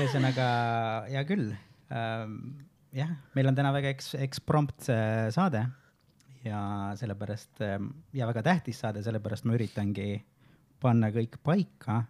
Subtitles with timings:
[0.00, 0.46] ühesõnaga,
[1.10, 1.50] hea küll
[1.92, 2.38] ähm,.
[2.96, 4.88] jah, meil on täna väga eks-, eksprompt
[5.34, 5.66] saade
[6.44, 6.62] ja
[6.96, 10.14] sellepärast ähm, ja väga tähtis saade, sellepärast ma üritangi
[10.80, 12.02] panna kõik paika.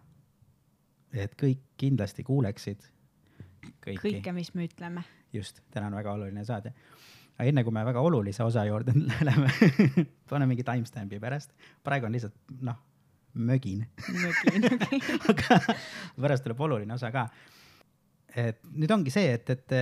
[1.11, 2.87] et kõik kindlasti kuuleksid
[3.83, 5.03] kõike, mis me ütleme.
[5.33, 6.73] just, täna on väga oluline saade.
[7.37, 8.93] aga enne kui me väga olulise osa juurde
[9.27, 9.51] läheme
[10.29, 11.51] pane mingi timestamp'i pärast,
[11.83, 12.77] praegu on lihtsalt noh,
[13.33, 13.85] mögin.
[14.07, 15.01] mögin, okei.
[15.33, 15.59] aga
[16.15, 17.27] pärast tuleb oluline osa ka.
[18.37, 19.75] Et nüüd ongi see, et, et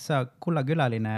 [0.00, 1.14] sa, kulla külaline,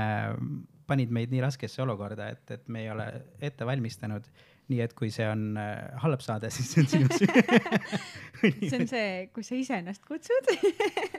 [0.88, 3.06] panid meid nii raskesse olukorda, et, et me ei ole
[3.40, 4.26] ette valmistanud
[4.70, 8.88] nii et kui see on äh, halb saade, siis see on sinu süü see on
[8.90, 10.52] see, kui sa ise ennast kutsud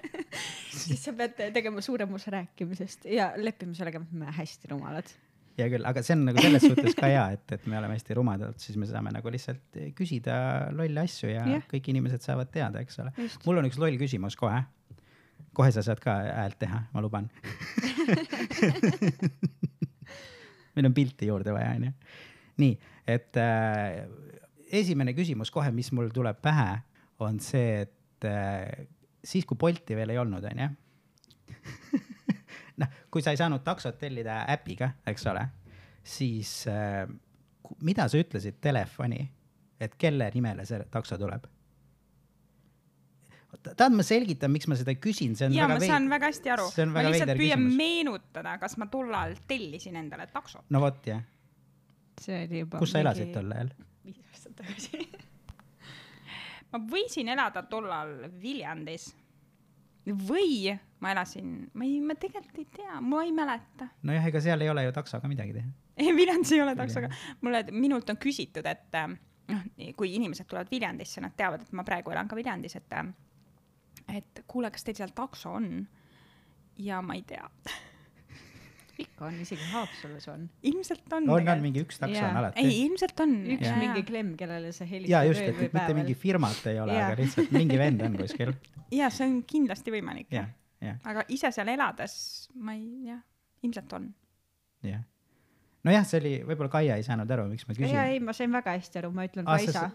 [0.84, 5.12] siis sa pead tegema suurema osa rääkimisest ja leppima sellega, et me hästi rumalad.
[5.60, 8.18] hea küll, aga see on nagu selles suhtes ka hea, et, et me oleme hästi
[8.20, 10.38] rumadad, siis me saame nagu lihtsalt küsida
[10.76, 11.68] lolle asju ja yeah.
[11.72, 13.14] kõik inimesed saavad teada, eks ole.
[13.46, 14.64] mul on üks loll küsimus kohe.
[15.54, 17.30] Kohe sa saad ka häält teha, ma luban
[20.76, 21.92] meil on pilti juurde vaja, onju.
[22.64, 22.74] nii
[23.08, 24.04] et äh,
[24.74, 26.80] esimene küsimus kohe, mis mul tuleb pähe,
[27.24, 28.88] on see, et äh,
[29.24, 30.70] siis, kui Bolti veel ei olnud, onju.
[32.82, 35.46] noh, kui sa ei saanud taksot tellida äpiga, eks ole,
[36.04, 37.04] siis äh,
[37.86, 39.22] mida sa ütlesid telefoni,
[39.84, 41.50] et kelle nimele see takso tuleb?
[43.62, 46.54] Tahad, ma selgitan, miks ma seda küsin, see on ja väga ma saan väga hästi
[46.56, 46.70] aru.
[46.94, 47.78] ma lihtsalt püüan küsimus.
[47.80, 50.66] meenutada, kas ma tollal tellisin endale taksot.
[50.74, 51.22] no vot jah
[52.22, 52.80] see oli juba.
[52.82, 53.74] kus sa elasid tol ajal?
[54.06, 55.04] viis aastat tagasi
[56.74, 59.12] ma võisin elada tollal Viljandis
[60.04, 63.90] või ma elasin, ma ei, ma tegelikult ei tea, ma ei mäleta.
[64.08, 65.70] nojah, ega seal ei ole ju taksoga midagi teha.
[66.02, 67.12] ei, Viljandis ei ole taksoga.
[67.42, 69.68] mulle, minult on küsitud, et noh,
[70.00, 72.98] kui inimesed tulevad Viljandisse, nad teavad, et ma praegu elan ka Viljandis, et,
[74.12, 75.88] et kuule, kas teil seal takso on?
[76.82, 77.46] ja ma ei tea
[79.04, 80.50] ikka on, isegi Haapsalus on.
[80.70, 81.30] ilmselt on.
[81.30, 82.66] on, on mingi üks takso on alati.
[82.66, 83.38] ei, ilmselt on.
[83.56, 85.14] üks ja, mingi klemm, kellele sa helistad.
[85.16, 88.54] ja just, et, mitte mingi firmat ei ole, aga lihtsalt mingi vend on kuskil.
[89.00, 90.30] ja see on kindlasti võimalik.
[90.84, 92.14] aga ise seal elades
[92.60, 93.24] ma ei, jah,
[93.66, 94.14] ilmselt on.
[94.86, 95.02] jah
[95.88, 98.00] nojah, see oli, võib-olla Kaia ei saanud aru, miks ma küsin.
[98.06, 99.90] ei, ma sain väga hästi aru, ma ütlen Kaisa.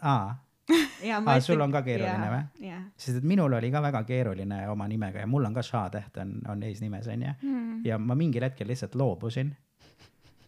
[0.00, 0.34] aa,
[0.72, 2.70] aa, sul on ka keeruline või?
[2.96, 6.36] sest et minul oli ka väga keeruline oma nimega ja mul on ka Ša-täht on,
[6.48, 7.80] on eesnimes onju mm.
[7.88, 9.54] ja ma mingil hetkel lihtsalt loobusin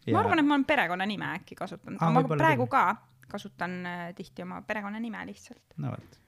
[0.06, 0.14] ja....
[0.14, 2.86] ma arvan, et ma olen perekonnanime äkki kasutanud ma praegu ka
[3.28, 5.76] kasutan äh, tihti oma perekonnanime lihtsalt.
[5.76, 6.20] no vot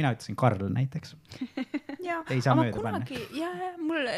[0.00, 1.16] mina ütlesin Karl näiteks
[2.34, 3.04] ei saa mööda panna.
[3.36, 4.08] ja, ja mul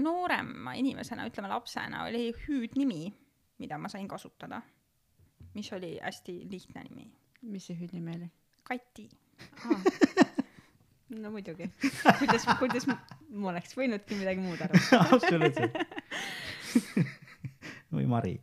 [0.00, 3.12] noorema inimesena, ütleme lapsena oli hüüdnimi,
[3.60, 4.62] mida ma sain kasutada,
[5.54, 7.08] mis oli hästi lihtne nimi.
[7.42, 8.30] Mis see hüüdnimi oli?
[8.68, 9.08] Kati
[9.64, 9.82] ah.
[11.22, 11.70] no muidugi,
[12.18, 12.98] kuidas, kuidas ma
[13.52, 15.78] oleks võinudki midagi muud arvata absoluutselt
[17.94, 18.34] või Mari,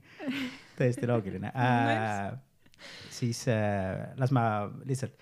[0.79, 2.33] täiesti loogiline äh,.
[3.13, 5.19] siis äh, las ma lihtsalt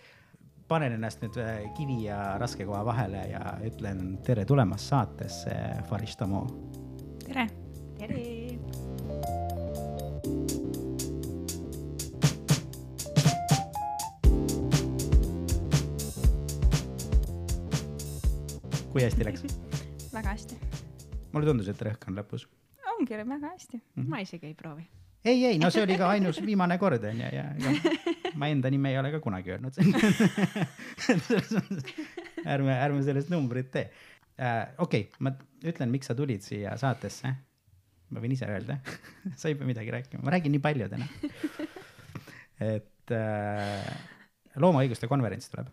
[0.69, 5.57] panen ennast nüüd äh, kivi ja raske koha vahele ja ütlen tere tulemast saatesse,
[5.89, 6.45] Faristamo.
[7.28, 7.50] tere.
[8.00, 8.32] tere
[18.93, 19.41] kui hästi läks
[20.15, 20.55] väga hästi.
[21.33, 22.43] mulle tundus, et rõhk on lõpus.
[22.93, 23.83] ongi väga hästi mm.
[23.95, 24.09] -hmm.
[24.09, 24.85] ma isegi ei proovi.
[25.25, 27.69] ei, ei, no see oli ka ainus viimane kord onju ja, ja, ja
[28.39, 29.73] ma enda nime ei ole ka kunagi öelnud
[32.53, 33.89] ärme, ärme sellest numbrit tee
[34.37, 34.67] äh,.
[34.77, 35.29] okei okay,, ma
[35.63, 37.27] ütlen, miks sa tulid siia saatesse.
[38.09, 38.77] ma võin ise öelda
[39.39, 41.05] sa ei pea midagi rääkima, ma räägin nii palju täna.
[42.61, 43.89] et äh,
[44.55, 45.67] loomaõiguste konverents tuleb.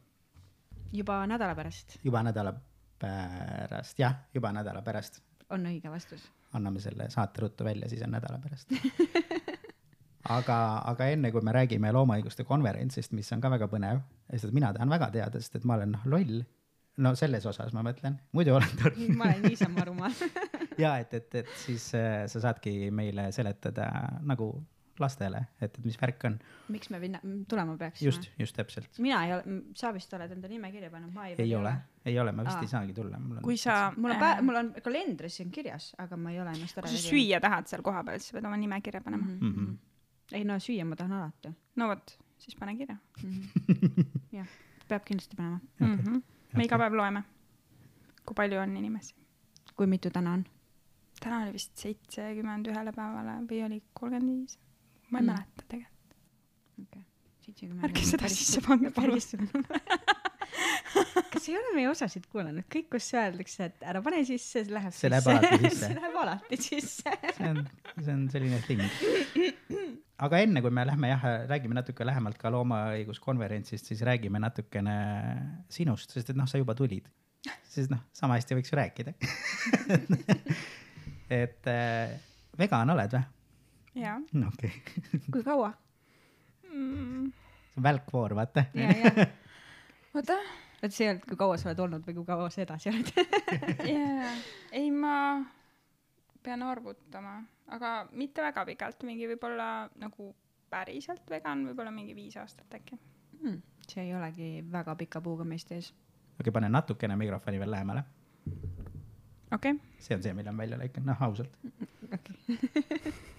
[0.92, 2.00] juba nädala pärast.
[2.04, 2.56] juba nädala
[3.00, 5.22] pärast, jah, juba nädala pärast.
[5.50, 6.28] on õige vastus.
[6.52, 8.72] anname selle saate ruttu välja, siis on nädala pärast
[10.28, 10.56] aga,
[10.92, 14.02] aga enne kui me räägime loomaõiguste konverentsist, mis on ka väga põnev,
[14.32, 16.42] sest mina tahan väga teada, sest et ma olen noh loll.
[17.00, 20.14] no selles osas ma mõtlen, muidu olen tore ma olen niisama rumal
[20.84, 23.88] ja et, et, et siis äh, sa saadki meile seletada
[24.26, 24.52] nagu
[25.00, 26.36] lastele, et, et mis värk on.
[26.72, 28.06] miks me minna, tulema peaksime?
[28.08, 28.98] just, just täpselt.
[28.98, 31.36] mina ei ole, sa vist oled enda nime kirja pannud, ma ei.
[31.38, 31.72] ei ole,
[32.04, 32.66] ei ole, ma vist Aa.
[32.66, 33.20] ei saagi tulla.
[33.42, 33.92] kui sa.
[33.96, 36.88] mul on päev, mul on kalendris on kirjas, aga ma ei ole ennast ära.
[36.88, 39.52] kui sa süüa tahad seal kohapeal, siis sa pead oma nime kirja panema mm.
[39.54, 39.74] -hmm.
[40.38, 41.54] ei no süüa ma tahan alati.
[41.76, 43.42] no vot, siis pane kirja mm.
[43.42, 44.06] -hmm.
[44.38, 44.56] jah,
[44.88, 45.88] peab kindlasti panema okay..
[45.88, 46.22] Mm -hmm.
[46.56, 47.24] me iga päev loeme,
[48.24, 49.14] kui palju on inimesi.
[49.76, 50.44] kui mitu täna on?
[51.20, 54.58] täna oli vist seitsekümmend ühele päevale või oli kolmkümmend viis
[55.10, 55.30] ma ei mm.
[55.32, 56.16] mäleta tegelikult.
[56.86, 57.04] okay.,
[57.88, 59.32] ärge seda sisse pange, päris
[61.30, 64.94] kas ei ole meie osasid kuulanud, kõik, kus öeldakse, et ära pane sisse, see läheb
[64.96, 65.10] See
[65.64, 65.86] sisse.
[65.86, 67.14] see läheb alati sisse.
[67.36, 67.62] see on,
[67.96, 68.82] see on selline thing.
[70.26, 74.96] aga enne kui me lähme jah, räägime natuke lähemalt ka loomaõiguskonverentsist, siis räägime natukene
[75.72, 77.08] sinust, sest et noh, sa juba tulid.
[77.70, 79.14] sest noh, sama hästi võiks ju rääkida
[81.40, 82.18] et äh,
[82.58, 83.28] vegan oled või?
[83.94, 84.16] Jaa
[84.52, 85.72] okei okay., kui kaua?
[86.72, 87.30] mm,.
[87.30, 89.26] see on välkvoor, vaata ja, ja.
[90.14, 90.38] oota
[90.82, 93.10] et see ei olnud, kui kaua sa oled olnud või kui kaua sa edasi oled
[93.94, 94.34] jaa,
[94.76, 95.14] ei ma
[96.42, 97.40] pean arvutama,
[97.74, 100.30] aga mitte väga pikalt, mingi võib-olla nagu
[100.72, 102.96] päriselt vegan, võib-olla mingi viis aastat äkki.
[103.42, 103.58] hmm.
[103.88, 105.90] see ei olegi väga pika puuga meeste ees.
[105.92, 108.04] okei okay,, pane natukene mikrofoni veel lähemale.
[109.52, 111.52] okei okay., see on see, mille ma välja lõikan, noh ausalt
[112.10, 113.12] äh.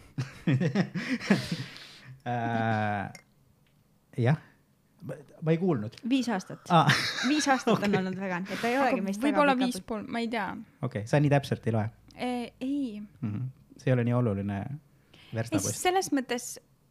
[4.25, 4.37] jah,
[5.41, 6.87] ma ei kuulnud viis aastat ah,.
[7.27, 7.89] viis aastat Okei.
[7.89, 10.29] on olnud vegan ja ta ei olegi meist võib-olla väga viis pika pool, ma ei
[10.31, 12.53] tea okei okay,, sa nii täpselt ei loe e,.
[12.61, 13.31] ei, mm.
[13.31, 13.45] -hmm.
[13.77, 14.57] see ei ole nii oluline
[15.33, 15.81] verstapost.
[15.81, 16.45] selles mõttes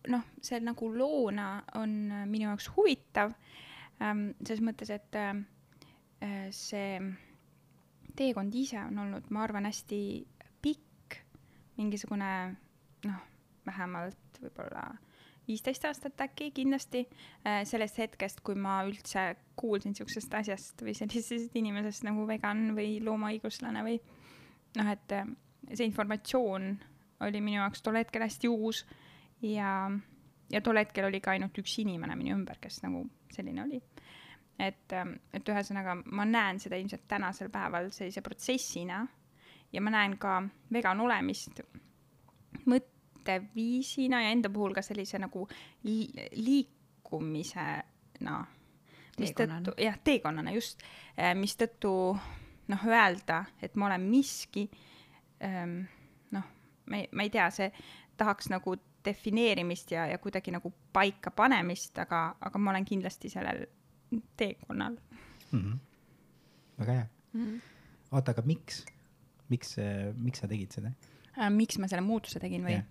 [0.09, 1.49] noh, see nagu loona
[1.81, 3.35] on äh, minu jaoks huvitav
[4.01, 4.31] ähm,.
[4.45, 5.35] selles mõttes, et äh,
[6.25, 7.01] äh, see
[8.17, 10.01] teekond ise on olnud, ma arvan, hästi
[10.63, 11.21] pikk,
[11.79, 12.31] mingisugune
[13.07, 13.21] noh,
[13.71, 14.91] vähemalt võib-olla
[15.51, 21.57] viisteist aastat äkki kindlasti äh, sellest hetkest, kui ma üldse kuulsin siuksest asjast või sellisest
[21.59, 23.99] inimesest nagu vegan või loomaõiguslane või
[24.79, 25.29] noh, et äh,
[25.73, 26.71] see informatsioon
[27.27, 28.85] oli minu jaoks tol hetkel hästi uus
[29.45, 29.91] ja,
[30.53, 33.81] ja tol hetkel oli ka ainult üks inimene minu ümber, kes nagu selline oli.
[34.61, 34.93] et,
[35.33, 39.03] et ühesõnaga ma näen seda ilmselt tänasel päeval sellise protsessina
[39.73, 40.41] ja ma näen ka
[40.73, 41.63] vegan olemist
[43.39, 45.47] mõtteviisina ja enda puhul ka sellise nagu
[45.85, 47.85] li liikumisena.
[49.21, 49.59] Teekonnana.
[49.61, 50.83] mistõttu, jah, teekonnana just,
[51.37, 51.91] mistõttu
[52.69, 54.71] noh, öelda, et ma olen miski
[55.45, 55.83] ähm,
[56.33, 56.47] noh,
[56.87, 57.69] ma ei, ma ei tea, see
[58.17, 63.67] tahaks nagu defineerimist ja, ja kuidagi nagu paika panemist, aga, aga ma olen kindlasti sellel
[64.37, 64.97] teekonnal.
[65.51, 65.61] mm.
[65.61, 65.79] -hmm.
[66.79, 67.07] väga hea.
[67.33, 67.59] Mhm.
[68.13, 68.85] oota, aga miks,
[69.49, 69.77] miks,
[70.17, 70.93] miks sa tegid seda?
[71.39, 72.85] Äh, miks ma selle muutuse tegin või Jah.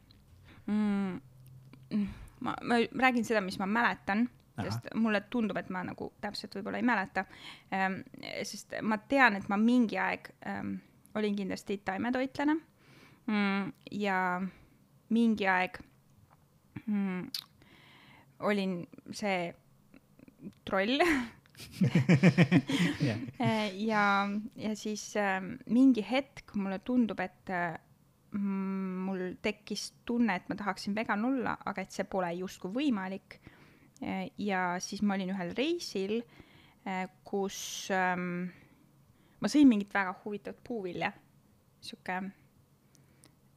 [0.70, 2.06] mm,?
[2.46, 4.28] ma, ma räägin seda, mis ma mäletan,
[4.60, 7.26] sest mulle tundub, et ma nagu täpselt võib-olla ei mäleta
[7.76, 8.02] ähm,.
[8.44, 10.78] sest ma tean, et ma mingi aeg ähm,
[11.16, 12.56] olin kindlasti taimetoitlane
[13.26, 13.72] mm,
[14.02, 14.20] ja
[15.16, 15.80] mingi aeg
[16.86, 17.26] mm,
[18.50, 18.80] olin
[19.12, 19.52] see
[20.68, 21.00] troll
[23.08, 24.04] jah, Eh, ja,
[24.56, 27.76] ja siis äh, mingi hetk mulle tundub, et äh,
[28.38, 33.40] mul tekkis tunne, et ma tahaksin vegan olla, aga et see pole justkui võimalik.
[34.38, 36.22] ja siis ma olin ühel reisil,
[37.28, 38.46] kus ähm,
[39.42, 41.12] ma sõin mingit väga huvitavat puuvilja,
[41.84, 42.20] sihuke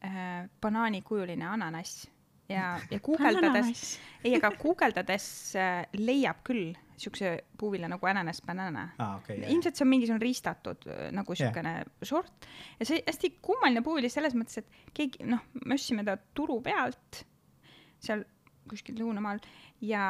[0.03, 2.09] äh, banaanikujuline ananass.
[2.51, 5.27] Ja, ja guugeldades, ei, aga guugeldades
[5.57, 8.89] äh, leiab küll siukse puuvilja nagu ananas banana.
[8.99, 12.47] Aa okei, ilmselt see on mingisugune ristatud äh, nagu siukene sort.
[12.81, 17.25] Ja see hästi kummaline puuvilja selles mõttes, et keegi noh, me ostsime ta turu pealt
[18.03, 18.25] seal
[18.69, 19.41] kuskil lõunamaal
[19.85, 20.05] ja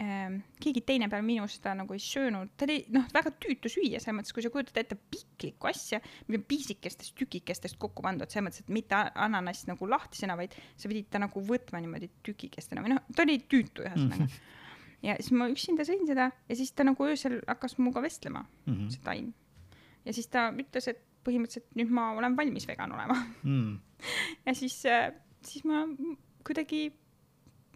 [0.00, 4.00] ähm, keegi teine peale minu seda nagu ei söönud, ta oli noh, väga tüütu süüa
[4.00, 8.48] selles mõttes, kui sa kujutad ette piklikku asja, mis on pisikestest tükikestest kokku pandud, selles
[8.48, 12.94] mõttes, et mitte ananass nagu lahtisena, vaid sa pidid ta nagu võtma niimoodi tükikestena või
[12.94, 14.28] noh, ta oli tüütu ühesõnaga.
[15.02, 18.88] Ja siis ma üksinda sõin seda ja siis ta nagu öösel hakkas minuga vestlema Mhm.
[18.88, 19.32] see taim.
[20.04, 23.14] ja siis ta ütles, et põhimõtteliselt nüüd ma olen valmis vegan olema.
[23.42, 23.78] mm..
[24.46, 24.82] ja siis,
[25.42, 25.84] siis ma
[26.46, 26.92] kuidagi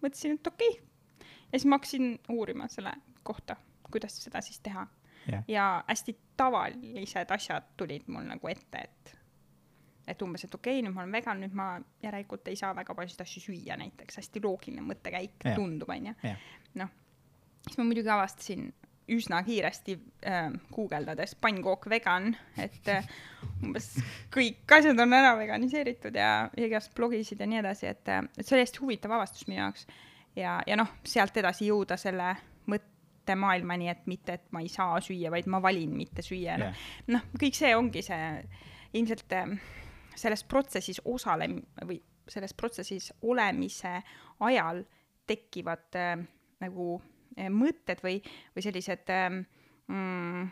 [0.02, 1.26] mõtlesin, et okei okay..
[1.52, 2.92] ja siis ma hakkasin uurima selle
[3.23, 3.56] kohta,
[3.90, 4.87] kuidas seda siis teha
[5.26, 5.42] Jah.
[5.49, 9.16] ja hästi tavalised asjad tulid mul nagu ette, et
[10.06, 12.95] et umbes, et okei okay,, nüüd ma olen vegan, nüüd ma järelikult ei saa väga
[12.95, 15.56] paljusid asju süüa näiteks, hästi loogiline mõttekäik Jah.
[15.59, 16.14] tundub, onju
[16.75, 16.92] noh,
[17.66, 18.68] siis ma muidugi avastasin
[19.12, 19.94] üsna kiiresti
[20.26, 23.06] äh, guugeldades pannkook vegan, et äh,
[23.62, 23.92] umbes
[24.35, 28.64] kõik asjad on ära veganiseeritud ja igast blogisid ja nii edasi, et, et see oli
[28.64, 29.87] hästi huvitav avastus minu jaoks.
[30.37, 32.35] ja, ja noh, sealt edasi jõuda selle
[32.73, 36.85] mõttemaailmani, et mitte, et ma ei saa süüa, vaid ma valin mitte süüa, noh jah,
[37.14, 38.20] noh, kõik see ongi see
[38.99, 39.56] ilmselt äh,
[40.18, 44.00] selles protsessis osalem- või selles protsessis olemise
[44.42, 44.82] ajal
[45.30, 46.16] tekivad äh,
[46.58, 47.12] nagu äh,
[47.52, 48.21] mõtted või,
[48.57, 49.28] või sellised äh,
[49.88, 50.47] mm,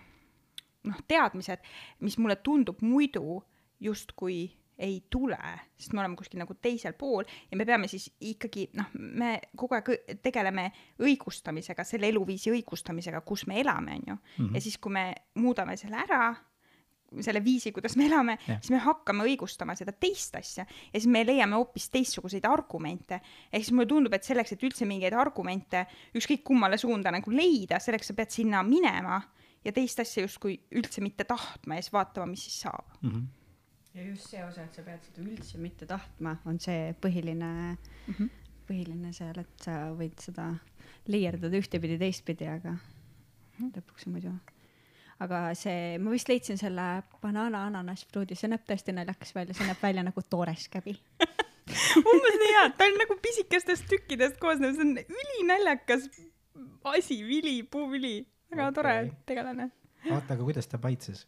[0.91, 1.65] noh, teadmised,
[2.05, 3.41] mis mulle tundub muidu
[3.81, 4.45] justkui
[4.79, 5.39] ei tule,
[5.79, 9.77] sest me oleme kuskil nagu teisel pool ja me peame siis ikkagi noh, me kogu
[9.77, 9.91] aeg
[10.23, 10.67] tegeleme
[10.99, 14.17] õigustamisega, selle eluviisi õigustamisega, kus me elame, on ju.
[14.39, 14.57] Mhm.
[14.57, 15.07] ja siis, kui me
[15.39, 16.35] muudame selle ära,
[17.23, 21.25] selle viisi, kuidas me elame, siis me hakkame õigustama seda teist asja ja siis me
[21.27, 23.21] leiame hoopis teistsuguseid argumente.
[23.53, 27.79] ehk siis mulle tundub, et selleks, et üldse mingeid argumente ükskõik kummale suunda nagu leida,
[27.79, 29.21] selleks sa pead sinna minema
[29.65, 32.97] ja teist asja justkui üldse mitte tahtma ja siis vaatama, mis siis saab.
[33.03, 33.27] Mhm.
[33.95, 38.15] ja just see osa, et sa pead seda üldse mitte tahtma, on see põhiline mm,
[38.15, 38.31] -hmm.
[38.69, 40.55] põhiline seal, et sa võid seda
[41.07, 42.77] liierdada ühtepidi, teistpidi, aga
[43.61, 44.33] lõpuks on muidu.
[45.23, 46.87] Aga see, ma vist leidsin selle
[47.23, 50.97] banaana ananass fruudi, see näeb tõesti naljakas välja, see näeb välja nagu toores käbi.
[52.11, 56.11] umbes nii hea, ta on nagu pisikestest tükkidest koosnev, see on ülinaljakas
[56.95, 58.19] asi, vili, puuvili,
[58.53, 58.77] väga okay.
[58.81, 58.97] tore
[59.29, 59.71] tegelane.
[60.11, 61.25] oota, aga kuidas ta maitses?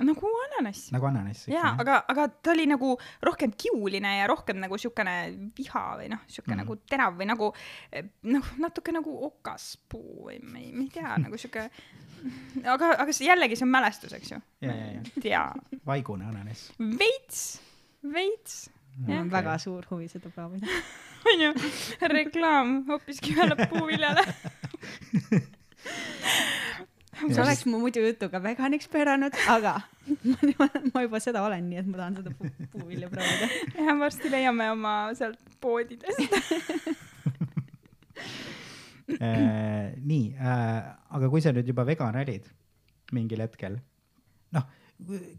[0.00, 2.94] nagu ananass nagu ananass jaa, aga, aga ta oli nagu
[3.26, 5.14] rohkem kiuline ja rohkem nagu siukene
[5.56, 6.54] viha või noh, siuke mm.
[6.54, 6.62] -hmm.
[6.62, 7.50] nagu terav või nagu
[8.32, 11.68] noh, natuke nagu okaspuu või ma ei, ma ei tea, nagu siuke.
[12.74, 14.40] aga, aga see jällegi, see on mälestus, eks ju.
[14.64, 16.70] ja, ja, ja jaa, vaigune ananass.
[16.78, 17.60] veits,
[18.14, 18.58] veits,
[19.04, 20.80] mul on väga suur huvi seda proovida.
[21.30, 21.52] onju,
[22.14, 24.24] reklaam hoopiski ühele puuviljale.
[27.20, 29.74] see oleks mu muidu jutuga veganiks pööranud, aga
[30.94, 33.50] ma, juba seda olen, nii et ma tahan seda puu, puuvilja proovida.
[33.76, 36.20] ja varsti leiame oma sealt poodidest.
[39.18, 42.46] Äh, nii äh,, aga kui sa nüüd juba vegan olid
[43.16, 43.78] mingil hetkel,
[44.54, 44.66] noh,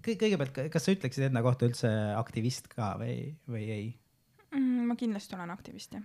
[0.04, 3.86] kõigepealt, kas sa ütleksid enda kohta üldse aktivist ka või, või ei?
[4.51, 6.04] Mm, ma kindlasti olen aktivist, jah.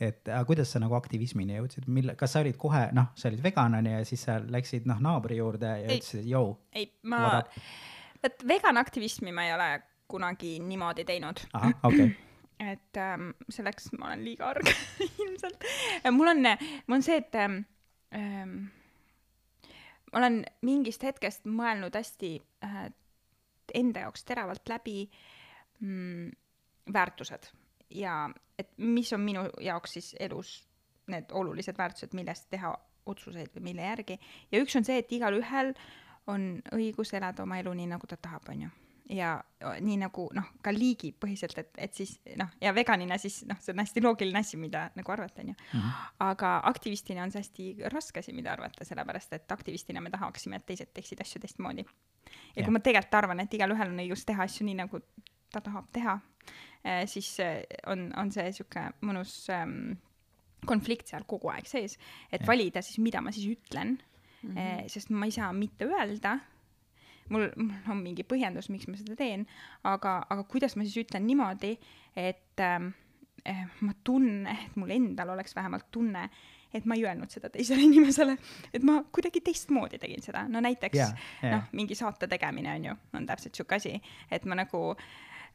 [0.00, 3.42] et aga kuidas sa nagu aktivismini jõudsid, mille, kas sa olid kohe, noh, sa olid
[3.44, 5.98] vegan onju ja siis sa läksid noh naabri juurde ja Ei.
[5.98, 9.68] ütlesid, jõu, ei, ma vot veganaktivismi ma ei ole
[10.08, 12.14] kunagi niimoodi teinud, ahah, okei okay.
[12.60, 14.68] et ähm, selleks ma olen liiga arg
[15.24, 15.64] ilmselt.
[16.10, 16.42] mul on,
[16.86, 17.58] mul on see, et ähm,
[18.14, 18.54] ähm,
[20.12, 22.86] ma olen mingist hetkest mõelnud hästi äh,
[23.74, 25.08] enda jaoks teravalt läbi
[25.80, 26.30] mm,
[26.92, 27.50] väärtused.
[27.94, 30.56] Ja et mis on minu jaoks siis elus
[31.10, 32.72] need olulised väärtused, millest teha
[33.06, 34.16] otsuseid või mille järgi.
[34.52, 35.74] Ja üks on see, et igalühel
[36.30, 38.70] on õigus elada oma elu nii, nagu ta tahab, onju
[39.08, 39.34] ja
[39.84, 43.82] nii nagu noh, ka liigipõhiselt, et, et siis noh, ja veganina siis noh, see on
[43.82, 45.54] hästi loogiline asi, mida nagu arvata, onju.
[46.24, 50.66] aga aktivistina on see hästi raske asi, mida arvata, sellepärast et aktivistina me tahaksime, et
[50.66, 51.84] teised teeksid asju teistmoodi.
[52.56, 55.02] ja kui ma tegelikult arvan, et igalühel on õigus teha asju nii, nagu
[55.52, 56.16] ta tahab teha,
[57.08, 59.94] siis eh, on, on see sihuke mõnus ähm,
[60.68, 61.98] konflikt seal kogu aeg sees,
[62.30, 62.48] et Jah.
[62.48, 64.88] valida siis, mida ma siis ütlen mm, -hmm.
[64.88, 66.38] sest ma ei saa mitte öelda
[67.32, 69.46] mul, mul on mingi põhjendus, miks ma seda teen,
[69.88, 71.74] aga, aga kuidas ma siis ütlen niimoodi,
[72.16, 76.28] et eh, ma tunnen, et mul endal oleks vähemalt tunne,
[76.74, 78.36] et ma ei öelnud seda teisele inimesele,
[78.74, 81.12] et ma kuidagi teistmoodi tegin seda, no näiteks Jaa,
[81.42, 81.52] jaa.
[81.58, 83.94] noh, mingi saate tegemine on ju, on täpselt sihuke asi,
[84.30, 84.90] et ma nagu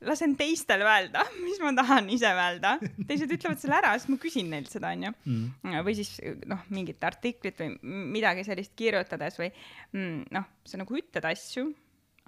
[0.05, 2.77] lasen teistel öelda, mis ma tahan ise öelda,
[3.09, 5.11] teised ütlevad selle ära, siis ma küsin neilt seda, onju.
[5.85, 6.15] või siis
[6.47, 7.75] noh, mingit artiklit või
[8.15, 9.51] midagi sellist kirjutades või
[9.91, 11.67] mm, noh, sa nagu ütled asju,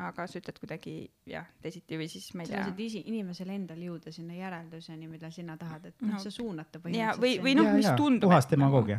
[0.01, 0.92] aga sa ütled kuidagi
[1.30, 5.06] jah, teisiti või siis ma ei sa tea lased isi- inimesel endal jõuda sinna järelduseni,
[5.12, 6.16] mida sina tahad, et No.
[6.16, 8.28] noh, sa suunad ta ja või, või põhimõtteliselt noh, mis tundub.
[8.32, 8.98] puhas demagoogia.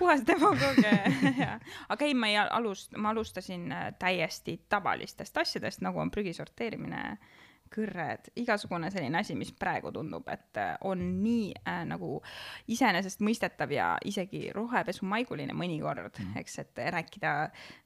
[0.00, 0.96] puhas demagoogia
[1.38, 1.60] jah,
[1.94, 7.04] aga ei, ma ei alust-, ma alustasin äh, täiesti tavalistest asjadest, nagu on prügi sorteerimine,
[7.72, 12.18] kõrred, igasugune selline asi, mis praegu tundub, et äh, on nii äh, nagu
[12.72, 17.32] iseenesestmõistetav ja isegi rohepesumaiguline mõnikord mm., eks, et rääkida,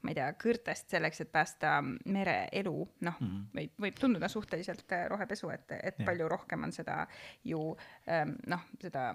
[0.03, 2.75] ma ei tea, kõrtest selleks, et päästa mereelu,
[3.07, 6.07] noh mm., võib, võib tunduda suhteliselt äh, rohepesu, et, et Jah.
[6.09, 6.99] palju rohkem on seda
[7.47, 7.63] ju
[8.11, 9.09] ähm, noh, seda,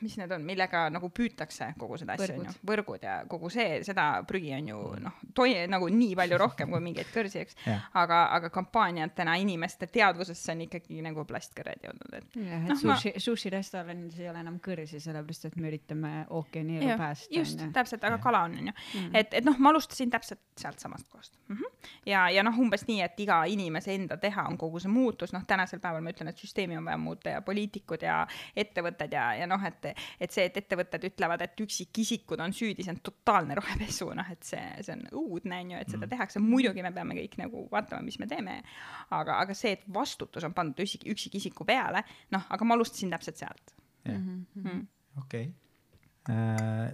[0.00, 2.46] mis need on, millega nagu püütakse kogu seda asja, Võrgud.
[2.46, 6.72] onju, võrgud ja kogu see, seda prügi on ju noh, toi-, nagu nii palju rohkem
[6.72, 7.58] kui mingeid kõrsi, eks
[7.98, 13.12] aga, aga kampaaniatena inimeste teadvusesse on ikkagi nagu plastkõrred jõudnud, et jah, et ma- sushi,
[13.22, 17.30] sushi restoranides ei ole enam kõrsi, sellepärast et me üritame ookeani elu päästa.
[17.34, 18.72] just, täpselt, aga kala on, onju.
[18.94, 19.14] Mm.
[19.22, 21.56] et, et noh, ma alustasin täpselt sealtsamast kohast mm.
[21.56, 21.88] -hmm.
[22.06, 25.44] ja, ja noh, umbes nii, et iga inimese enda teha on kogu see muutus, noh,
[25.46, 28.26] tänasel päeval ma ütlen, et süsteemi on vaja muuta ja poliitikud ja
[28.56, 32.92] ettevõtted ja, ja noh, et, et see, et ettevõtted ütlevad, et üksikisikud on süüdi, see
[32.96, 36.10] on totaalne rohepesu, noh, et see, see on õudne, onju, et seda Mm.
[36.10, 38.62] tehakse, muidugi me peame kõik nagu vaatama, mis me teeme.
[39.10, 42.02] aga, aga see, et vastutus on pandud üksik, üksikisiku peale,
[42.34, 43.74] noh, aga ma alustasin täpselt sealt
[44.08, 44.44] Mhm.
[44.54, 44.86] mm..
[45.22, 45.48] okei.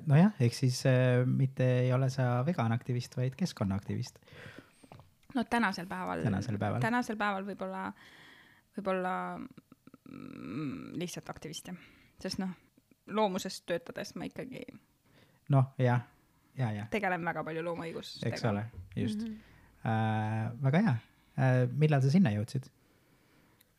[0.07, 4.19] nojah, ehk siis äh, mitte ei ole sa veganaktivist, vaid keskkonnaaktivist.
[5.35, 6.23] no tänasel päeval.
[6.23, 6.81] Tänasel päeval.
[6.81, 7.93] tänasel päeval võib-olla
[8.77, 11.79] võib-olla mm, lihtsalt aktivist jah,
[12.23, 12.53] sest noh,
[13.07, 14.63] loomusest töötades ma ikkagi
[15.55, 16.07] noh, jah,
[16.59, 18.31] ja, ja, tegelen väga palju loomaõigustega.
[18.35, 18.65] eks ole,
[18.97, 19.33] just Mhm.
[19.33, 19.41] mm.
[19.85, 19.91] -hmm.
[19.91, 21.03] äh, väga hea äh,.
[21.37, 22.69] Millal sa sinna jõudsid,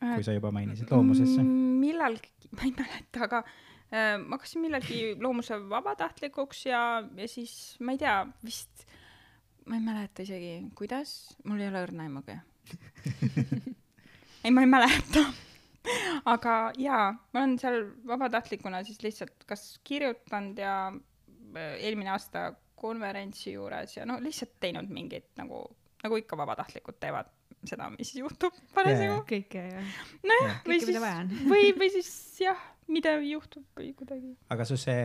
[0.00, 1.40] kui sa juba mainisid loomusesse?
[1.42, 6.82] Mm, millalgi, ma ei mäleta, aga äh, ma hakkasin millalgi loomuse vabatahtlikuks ja,
[7.16, 8.86] ja siis ma ei tea, vist,
[9.66, 12.38] ma ei mäleta isegi, kuidas, mul ei ole õrna aimugi.
[14.44, 15.24] ei, ma ei mäleta.
[16.26, 23.54] aga jaa, ma olen seal vabatahtlikuna siis lihtsalt kas kirjutanud ja äh, eelmine aasta konverentsi
[23.54, 25.62] juures ja no lihtsalt teinud mingit nagu,
[26.02, 27.30] nagu ikka vabatahtlikud teevad
[27.70, 29.20] seda, mis juhtub parasjagu.
[29.28, 29.80] kõike ja
[30.26, 30.98] nojah, või siis
[31.46, 32.10] või, või siis
[32.44, 32.60] jah,
[32.92, 34.30] mida juhtub või kuidagi.
[34.52, 35.02] aga su see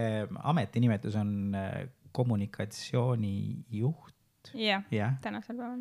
[0.54, 1.68] ametinimetus on äh,
[2.12, 4.16] kommunikatsioonijuht,
[4.58, 5.80] jah, jah, tänasel päeval.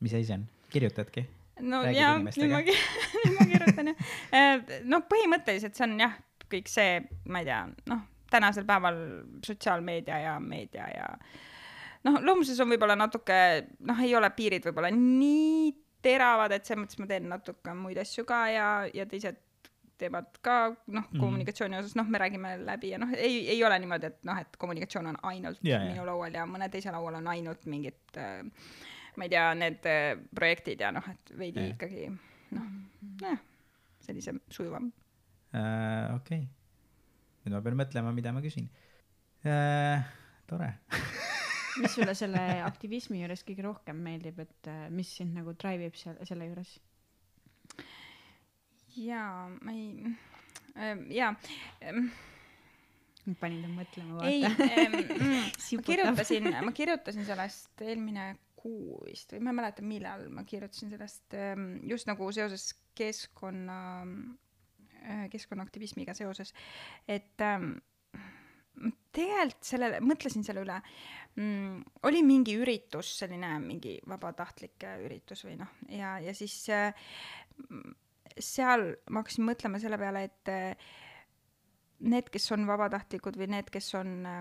[0.00, 1.22] mis asi see on, kirjutadki?
[1.60, 2.60] no Räägid jaa, nüüd ma,
[3.24, 3.98] nüüd ma kirjutan jah.
[4.84, 6.14] no põhimõtteliselt see on jah,
[6.52, 6.90] kõik see,
[7.32, 8.00] ma ei tea, noh,
[8.30, 8.96] tänasel päeval
[9.46, 11.06] sotsiaalmeedia ja meedia ja
[12.06, 13.38] noh, loomuses on võib-olla natuke,
[13.86, 15.72] noh, ei ole piirid võib-olla nii
[16.02, 19.36] teravad, et selles mõttes ma teen natuke muid asju ka ja, ja teised
[19.96, 21.20] teevad ka noh, Mhm.
[21.22, 24.56] kommunikatsiooni osas, noh, me räägime läbi ja noh, ei, ei ole niimoodi, et noh, et
[24.60, 28.42] kommunikatsioon on ainult ja, minu laual ja mõne teise laual on ainult mingid äh,
[29.16, 31.72] ma ei tea, need äh, projektid ja noh, et veidi Jah.
[31.72, 32.10] ikkagi
[32.58, 32.66] noh,
[33.22, 33.40] nojah,
[34.04, 34.92] sellisem sujuvam.
[35.54, 36.12] äh,.
[36.14, 36.46] okei okay.,
[37.46, 38.68] nüüd ma pean mõtlema, mida ma küsin
[39.48, 40.04] äh,.
[40.46, 40.74] tore
[41.82, 45.98] mis sulle selle aktivismi juures kõige rohkem meeldib, et äh, mis sind nagu drive ib
[45.98, 46.76] seal selle juures?
[48.96, 50.14] jaa, ma ei
[50.76, 51.34] äh,, jaa
[51.84, 52.08] ähm,,
[53.40, 54.70] panin ta mõtlema, vaata.
[54.70, 55.46] ähm,, mm,
[55.78, 60.94] ma kirjutasin, ma kirjutasin sellest eelmine kuu vist või ma ei mäleta, millal ma kirjutasin
[60.94, 63.78] sellest ähm, just nagu seoses keskkonna,
[65.30, 66.54] keskkonnaaktivismiga seoses,
[67.06, 67.76] et ähm,
[69.16, 70.76] tegelikult sellele, mõtlesin selle üle
[71.36, 71.78] mm,,
[72.08, 76.92] oli mingi üritus, selline mingi vabatahtlik äh, üritus või noh, ja, ja siis äh,
[78.36, 80.94] seal ma hakkasin mõtlema selle peale, et äh,
[82.04, 84.40] need, kes on vabatahtlikud või need, kes on äh,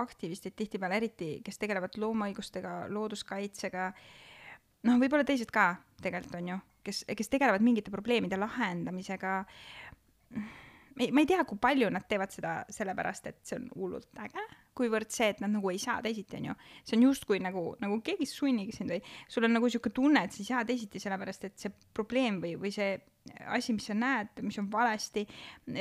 [0.00, 3.90] aktivistid tihtipeale eriti, kes tegelevad loomaõigustega, looduskaitsega,
[4.88, 9.38] noh, võib-olla teised ka tegelikult on ju, kes, kes tegelevad mingite probleemide lahendamisega.
[10.96, 14.22] Ma ei, ma ei tea, kui palju nad teevad seda sellepärast, et see on hullult
[14.24, 14.44] äge,
[14.76, 16.54] kuivõrd see, et nad nagu ei saa teisiti, on ju.
[16.84, 20.32] see on justkui nagu, nagu keegi sunniks sind või sul on nagu sihuke tunne, et
[20.32, 22.96] sa ei saa teisiti, sellepärast et see probleem või, või see
[23.50, 25.26] asi, mis sa näed, mis on valesti,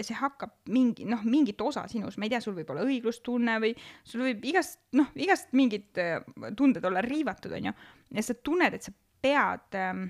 [0.02, 3.74] see hakkab mingi, noh, mingit osa sinus, ma ei tea, sul võib olla õiglustunne või
[4.04, 6.20] sul võib igast, noh, igast mingid äh,
[6.58, 7.76] tunded olla riivatud, on ju.
[8.18, 10.08] ja sa tunned, et sa pead ähm,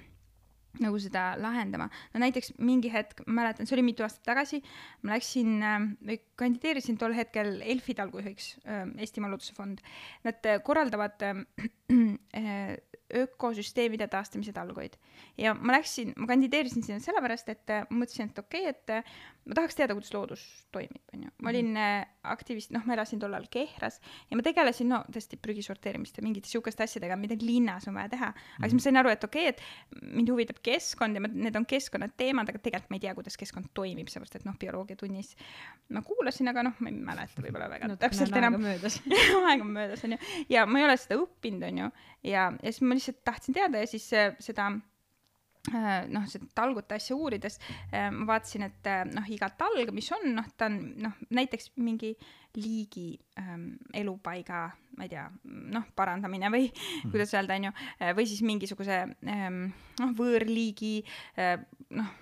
[0.83, 1.89] nagu seda lahendama.
[2.13, 4.61] no näiteks mingi hetk, ma mäletan, see oli mitu aastat tagasi,
[5.03, 5.77] ma läksin äh,
[6.09, 9.83] või kandideerisin tol hetkel Elfi talgujuhiks äh,, Eestimaa Looduse Fond.
[10.27, 12.75] Nad äh, korraldavad äh,
[13.13, 14.95] ökosüsteemide taastamise talguid
[15.37, 19.17] ja ma läksin, ma kandideerisin sinna sellepärast, et äh, mõtlesin, et okei okay,, et äh,
[19.45, 21.31] ma tahaks teada, kuidas loodus toimib, onju.
[21.41, 25.63] ma olin äh, aktivist, noh, ma elasin tollal Kehras ja ma tegelesin, no tõesti prügi
[25.65, 28.31] sorteerimist ja mingite sihukeste asjadega, mida linnas on vaja teha.
[28.57, 31.59] aga siis ma sain aru, et okei okay,, et mind huvitab keskkond ja ma, need
[31.59, 35.35] on keskkonnateemad, aga tegelikult ma ei tea, kuidas keskkond toimib, sellepärast et noh, bioloogiatunnis
[35.95, 38.57] ma kuulasin, aga noh, ma ei mäleta võib-olla väga no, täpselt enam.
[38.61, 38.99] möödas.
[39.49, 40.19] aeg on möödas, onju.
[40.51, 41.91] ja ma ei ole seda õppinud, onju.
[42.31, 44.71] ja, ja siis ma lihtsalt tahtsin teada ja siis äh, seda
[45.73, 47.59] noh, seda talgute asja uurides
[47.91, 51.73] äh, ma vaatasin, et äh, noh, iga talg, mis on, noh, ta on noh, näiteks
[51.81, 52.15] mingi
[52.59, 55.25] liigi ähm, elupaiga, ma ei tea,
[55.75, 57.13] noh, parandamine või mm.
[57.13, 57.73] kuidas öelda, onju,
[58.15, 59.65] või siis mingisuguse ähm,
[59.99, 60.97] noh, võõrliigi
[61.39, 61.57] äh,
[61.95, 62.13] noh,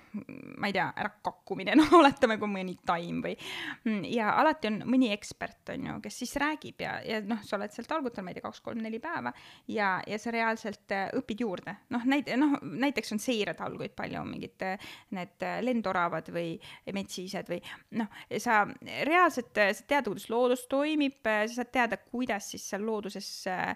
[0.62, 3.38] ma ei tea, ärakakkumine, noh, oletame, kui mõni taim või
[3.84, 7.58] Mm, ja alati on mõni ekspert, on ju, kes siis räägib ja, ja noh, sa
[7.58, 9.34] oled seal talgutel, ma ei tea, kaks-kolm-neli päeva
[9.72, 11.76] ja, ja sa reaalselt äh, õpid juurde.
[11.92, 16.56] noh, näit-, noh, näiteks on seiretalguid palju, mingid äh, need äh, lendoravad või
[16.96, 17.60] metsised või
[18.00, 18.08] noh,
[18.40, 18.64] sa
[19.10, 23.76] reaalselt äh, sa tead, kuidas loodus toimib, sa saad teada, kuidas siis seal looduses äh,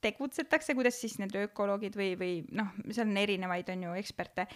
[0.00, 4.46] tegutsetakse, kuidas siis need ökoloogid või, või noh, seal on erinevaid, on ju, eksperte,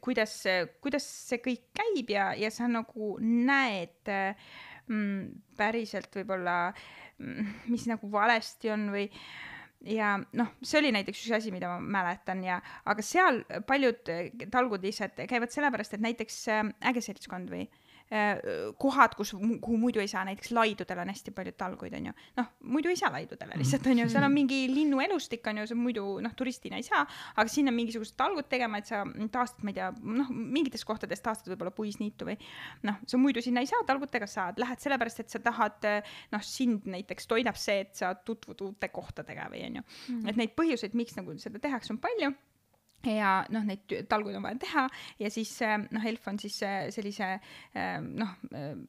[0.00, 0.38] kuidas,
[0.80, 6.72] kuidas see kõik käib ja, ja sa nagu näed mm, päriselt võib-olla,
[7.68, 9.10] mis nagu valesti on või
[9.84, 14.08] ja noh, see oli näiteks üks asi, mida ma mäletan ja, aga seal paljud
[14.50, 17.85] talgud lihtsalt käivad sellepärast, et näiteks äh, äge seltskond või äh,
[18.78, 22.12] kohad, kus, kuhu muidu ei saa, näiteks laidudel on hästi palju talguid, onju.
[22.38, 26.36] noh, muidu ei saa laidudele lihtsalt onju, seal on mingi linnuelustik onju, sa muidu noh,
[26.38, 27.02] turistina ei saa,
[27.34, 29.02] aga sinna mingisugused talgud tegema, et sa
[29.34, 29.90] taastad, ma ei tea,
[30.20, 32.38] noh, mingites kohtades taastad võib-olla puisniitu või
[32.86, 35.90] noh, sa muidu sinna ei saa, talgutega saad, lähed sellepärast, et sa tahad,
[36.34, 40.28] noh, sind näiteks toidab see, et sa tutvud uute kohtadega või onju mm..
[40.30, 42.36] et neid põhjuseid, miks nagu seda tehakse, on palju
[43.04, 44.84] ja noh, neid talguid on vaja teha
[45.20, 48.36] ja siis äh, noh, Elf on siis äh, sellise äh, noh,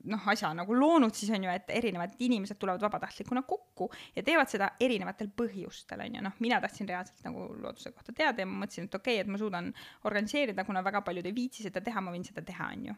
[0.07, 4.51] noh asja nagu loonud siis on ju, et erinevad inimesed tulevad vabatahtlikuna kokku ja teevad
[4.51, 8.63] seda erinevatel põhjustel on ju, noh, mina tahtsin reaalselt nagu looduse kohta teada ja ma
[8.63, 9.69] mõtlesin, et okei okay,, et ma suudan
[10.09, 12.97] organiseerida, kuna väga paljud ei viitsi seda teha, ma võin seda teha, on ju.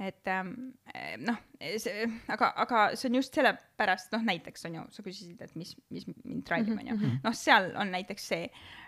[0.00, 0.72] Et ähm,
[1.20, 5.52] noh, see, aga, aga see on just sellepärast, noh näiteks on ju, sa küsisid, et
[5.58, 8.46] mis, mis mind drive ib, on ju, noh, seal on näiteks see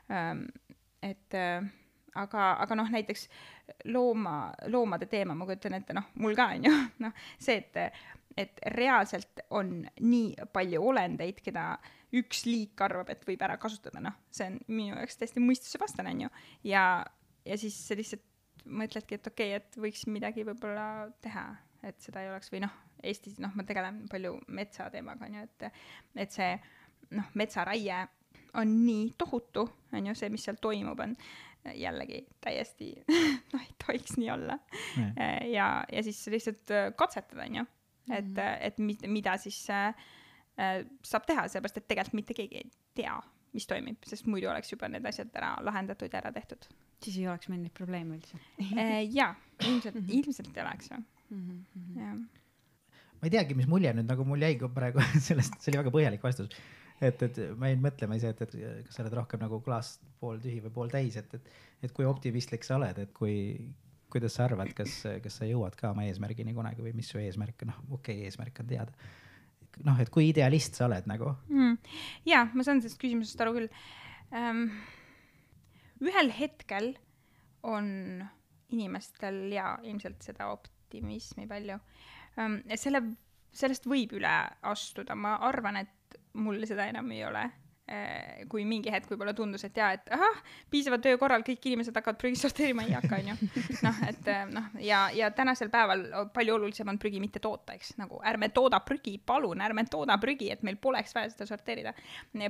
[0.09, 0.47] ähm,
[1.05, 1.67] et äh,
[2.19, 3.27] aga, aga noh, näiteks
[3.93, 7.99] looma, loomade teema, ma kujutan ette, noh, mul ka on ju, noh, see, et,
[8.45, 11.73] et reaalselt on nii palju olendeid, keda
[12.14, 16.25] üks liik arvab, et võib ära kasutada, noh, see on minu jaoks täiesti mõistusevastane, on
[16.27, 16.33] ju.
[16.71, 16.87] ja,
[17.47, 18.25] ja siis sa lihtsalt
[18.64, 21.49] mõtledki, et okei okay,, et võiks midagi võib-olla teha,
[21.85, 25.81] et seda ei oleks või noh, Eestis, noh, ma tegelen palju metsateemaga, on ju, et,
[26.25, 26.55] et see
[27.12, 27.99] noh, metsaraie
[28.61, 31.17] on nii tohutu, on ju, see, mis seal toimub, on
[31.75, 32.90] jällegi täiesti
[33.53, 34.59] noh, ei tohiks nii olla.
[35.53, 37.64] ja, ja siis lihtsalt äh, katsetada, on ju,
[38.11, 38.57] et mm, -hmm.
[38.61, 39.95] et mi-, mida siis äh,
[41.03, 43.17] saab teha, sellepärast et tegelikult mitte keegi ei tea,
[43.53, 46.69] mis toimib, sest muidu oleks juba need asjad ära lahendatud ja ära tehtud.
[47.03, 48.38] siis ei oleks meil neid probleeme üldse
[49.12, 51.03] jaa, ilmselt, ilmselt ei oleks, jah.
[53.21, 55.90] ma ei teagi, mis mulje nüüd nagu mul jäi ka praegu sellest, see oli väga
[55.97, 56.51] põhjalik vastus
[57.05, 60.61] et, et ma jäin mõtlema ise, et, et kas sa oled rohkem nagu klaas pooltühi
[60.64, 61.51] või pooltäis, et, et,
[61.87, 63.35] et kui optimistlik sa oled, et kui,
[64.12, 67.67] kuidas sa arvad, kas, kas sa jõuad ka oma eesmärgini kunagi või mis su eesmärk,
[67.69, 69.11] noh, okei okay,, eesmärk on teada.
[69.85, 71.79] noh, et kui idealist sa oled nagu mm.?
[72.31, 73.69] ja ma saan sellest küsimusest aru küll
[74.31, 74.69] ähm,.
[76.05, 76.93] ühel hetkel
[77.67, 77.88] on
[78.71, 81.81] inimestel ja ilmselt seda optimismi palju
[82.38, 82.61] ähm,.
[82.79, 83.03] selle,
[83.55, 87.44] sellest võib üle astuda, ma arvan, et mul seda enam ei ole
[88.49, 90.38] kui mingi hetk võib-olla tundus, et jaa, et ahah,
[90.73, 93.35] piisava töö korral kõik inimesed hakkavad prügi sorteerima, ei hakka, onju.
[93.85, 98.23] noh, et noh, ja, ja tänasel päeval palju olulisem on prügi mitte toota, eks, nagu
[98.25, 101.92] ärme tooda prügi, palun, ärme tooda prügi, et meil poleks vaja seda sorteerida.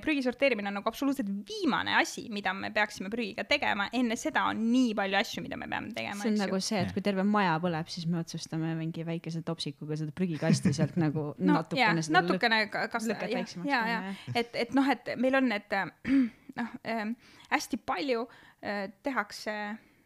[0.04, 4.62] prügi sorteerimine on nagu absoluutselt viimane asi, mida me peaksime prügiga tegema, enne seda on
[4.70, 6.20] nii palju asju, mida me peame tegema.
[6.22, 9.98] see on nagu see, et kui terve maja põleb, siis me otsustame mingi väikese topsikuga
[9.98, 12.06] seda prügikasti sealt nagu no, natukene.
[12.14, 13.10] natukene kas-,
[13.66, 15.76] ja, ja, et, et noh, et meil on need
[16.58, 17.06] noh äh,,
[17.50, 18.26] hästi palju
[18.60, 19.54] äh, tehakse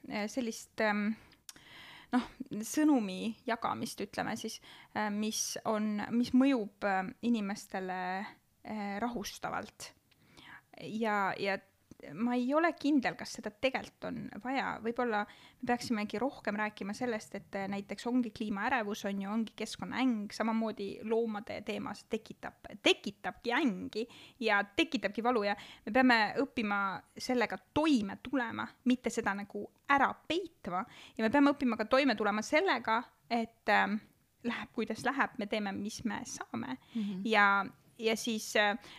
[0.09, 0.95] äh, sellist äh,
[2.15, 2.29] noh,
[2.65, 4.63] sõnumi jagamist, ütleme siis,
[5.13, 6.87] mis on, mis mõjub
[7.29, 7.99] inimestele
[9.05, 9.91] rahustavalt.
[10.81, 11.59] ja, ja
[12.15, 17.35] ma ei ole kindel, kas seda tegelikult on vaja, võib-olla me peaksimegi rohkem rääkima sellest,
[17.35, 24.07] et näiteks ongi kliimaärevus, on ju, ongi keskkonnaäng, samamoodi loomade teemas tekitab, tekitabki ängi
[24.47, 25.57] ja tekitabki valu ja
[25.87, 26.81] me peame õppima
[27.19, 30.85] sellega toime tulema, mitte seda nagu ära peitma.
[31.17, 33.99] Ja me peame õppima ka toime tulema sellega, et äh,
[34.47, 36.79] läheb, kuidas läheb, me teeme, mis me saame.
[36.95, 37.21] Mm -hmm.
[37.25, 37.67] ja
[37.99, 38.53] ja siis,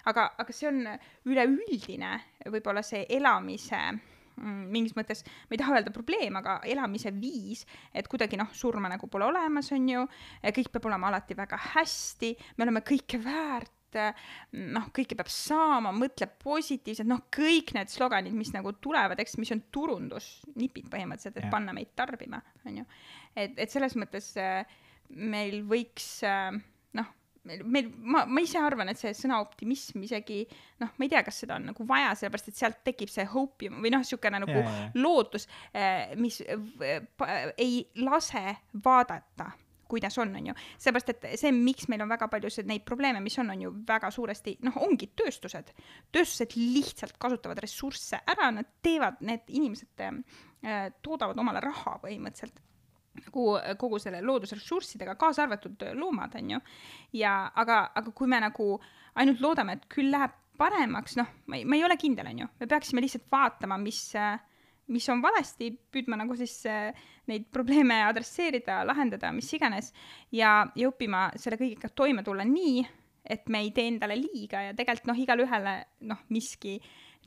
[0.09, 0.85] aga, aga see on
[1.29, 2.13] üleüldine
[2.51, 8.07] võib-olla see elamise mm, mingis mõttes, ma ei taha öelda probleem, aga elamise viis, et
[8.11, 10.05] kuidagi noh, surma nagu pole olemas, on ju,
[10.45, 13.75] kõik peab olema alati väga hästi, me oleme kõike väärt,
[14.53, 19.53] noh, kõike peab saama, mõtle positiivselt, noh, kõik need sloganid, mis nagu tulevad, eks, mis
[19.55, 21.53] on turundusnipid põhimõtteliselt, et ja.
[21.53, 22.89] panna meid tarbima, on ju.
[23.33, 24.35] et, et selles mõttes
[25.09, 26.19] meil võiks
[26.93, 27.09] noh,
[27.49, 30.43] meil, meil, ma, ma ise arvan, et see sõna optimism isegi
[30.81, 33.71] noh, ma ei tea, kas seda on nagu vaja, sellepärast et sealt tekib see hope
[33.73, 34.91] või noh, niisugune nagu ja, ja.
[34.99, 35.49] lootus,
[36.19, 38.45] mis ei lase
[38.85, 39.51] vaadata
[39.89, 40.53] kuidas on, on ju.
[40.77, 44.11] seepärast, et see, miks meil on väga palju neid probleeme, mis on, on ju väga
[44.13, 45.73] suuresti, noh, ongi tööstused.
[46.13, 52.61] tööstused lihtsalt kasutavad ressursse ära, nad teevad, need inimesed äh, toodavad omale raha põhimõtteliselt
[53.25, 53.45] nagu
[53.81, 56.61] kogu selle loodusressurssidega, kaasa arvatud loomad, on ju.
[57.19, 58.75] ja aga, aga kui me nagu
[59.19, 62.49] ainult loodame, et küll läheb paremaks, noh, ma ei, ma ei ole kindel, on ju,
[62.59, 64.01] me peaksime lihtsalt vaatama, mis,
[64.91, 66.57] mis on valesti, püüdma nagu siis
[67.29, 69.93] neid probleeme adresseerida, lahendada, mis iganes,
[70.35, 72.83] ja, ja õppima selle kõigega toime tulla nii,
[73.29, 75.75] et me ei tee endale liiga ja tegelikult noh, igale ühele
[76.09, 76.79] noh, miski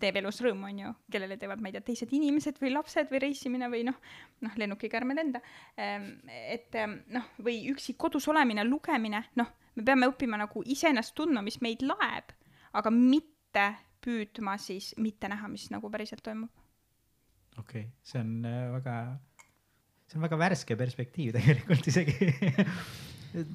[0.02, 3.22] teeb elus rõõmu, on ju, kellele teevad, ma ei tea, teised inimesed või lapsed või
[3.22, 3.98] reisimine või noh,
[4.44, 5.42] noh, lennukiga ärme lenda.
[5.76, 6.78] et
[7.14, 11.84] noh, või üksi kodus olemine, lugemine, noh, me peame õppima nagu iseennast tundma, mis meid
[11.86, 12.34] laeb,
[12.76, 13.68] aga mitte
[14.02, 16.50] püüdma siis mitte näha, mis nagu päriselt toimub.
[17.58, 18.96] okei okay., see on äh, väga,
[20.08, 22.32] see on väga värske perspektiiv tegelikult isegi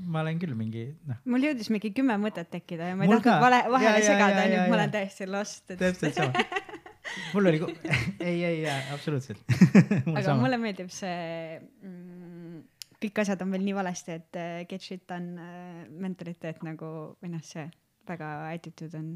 [0.08, 1.20] ma olen küll mingi noh.
[1.30, 4.64] mul jõudis mingi kümme mõtet tekkida ja ma ei tahtnud vale, vahele ja, segada, onju,
[4.72, 5.80] ma olen täiesti lost et....
[5.82, 6.48] täpselt sama.
[7.34, 7.62] Mul oli,
[8.20, 9.40] ei, ei, ei, absoluutselt.
[10.12, 10.42] Aga sama.
[10.42, 12.60] mulle meeldib see mm,
[13.04, 17.32] kõik asjad on veel nii valesti, et uh, get shit done uh, mentaliteet nagu või
[17.32, 17.68] noh, see
[18.08, 19.14] väga attitude on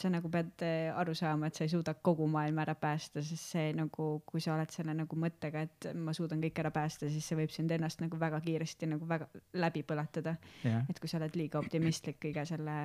[0.00, 3.54] sa nagu pead äh, aru saama, et sa ei suuda kogu maailma ära päästa, sest
[3.54, 7.26] see nagu, kui sa oled selle nagu mõttega, et ma suudan kõik ära päästa, siis
[7.26, 9.28] see võib sind ennast nagu väga kiiresti nagu väga
[9.60, 10.84] läbi põletada yeah..
[10.90, 12.76] et kui sa oled liiga optimistlik kõige selle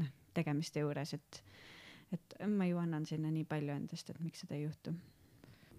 [0.00, 1.42] noh, tegemiste juures, et,
[2.16, 4.94] et ma ju annan sinna nii palju endast, et miks seda ei juhtu.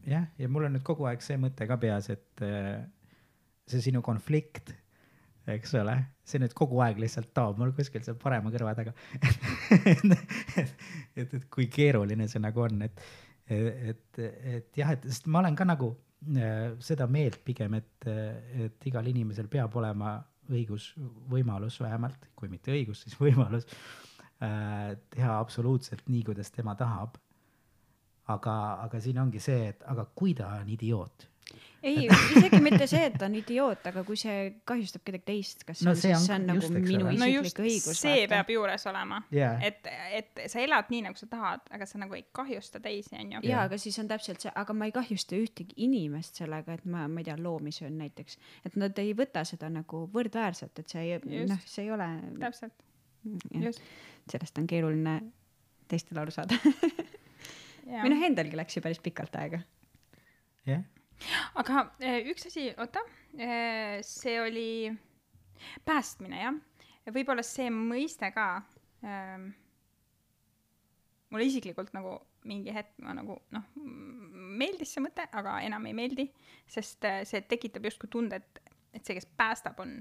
[0.10, 2.82] jah, ja mul on nüüd kogu aeg see mõte ka peas, et äh,
[3.70, 4.74] see sinu konflikt
[5.50, 5.96] eks ole,
[6.28, 10.06] see nüüd kogu aeg lihtsalt taob mul kuskil seal parema kõrva taga et,
[10.62, 13.02] et, et kui keeruline see nagu on, et,
[13.50, 15.92] et, et jah, et sest ma olen ka nagu
[16.38, 18.12] äh, seda meelt pigem, et,
[18.68, 20.20] et igal inimesel peab olema
[20.52, 20.92] õigus,
[21.32, 23.68] võimalus vähemalt, kui mitte õigus, siis võimalus
[24.44, 27.18] äh, teha absoluutselt nii, kuidas tema tahab.
[28.32, 28.54] aga,
[28.86, 31.26] aga siin ongi see, et aga kui ta on idioot
[31.84, 34.36] ei, isegi mitte see, et ta on idioot, aga kui see
[34.70, 38.02] kahjustab kedagi teist, kas no, see, on, see on nagu just, minu no isiklik õigus?
[38.02, 38.30] see vaata.
[38.36, 39.64] peab juures olema yeah..
[39.66, 39.90] et,
[40.20, 43.42] et sa elad nii, nagu sa tahad, aga sa nagu ei kahjusta teisi, onju.
[43.48, 47.08] ja, aga siis on täpselt see, aga ma ei kahjusta ühtegi inimest sellega, et ma,
[47.10, 48.38] ma ei tea, loomi söön näiteks.
[48.70, 52.10] et nad ei võta seda nagu võrdväärselt, et see ei, noh, see ei ole.
[52.46, 52.86] täpselt.
[54.30, 55.18] sellest on keeruline
[55.90, 56.56] teistel aru saada
[57.92, 59.66] või noh, endalgi läks ju päris pikalt aega.
[60.70, 60.90] jah yeah
[61.62, 63.04] aga eh, üks asi, oota,
[63.38, 64.92] eh, see oli
[65.86, 66.60] päästmine, jah.
[67.12, 68.48] võib-olla see mõiste ka
[69.06, 69.52] ähm,,
[71.32, 72.18] mulle isiklikult nagu
[72.50, 76.28] mingi hetk ma nagu noh, meeldis see mõte, aga enam ei meeldi,
[76.70, 80.00] sest eh, see tekitab justkui tunde, et, et see, kes päästab, on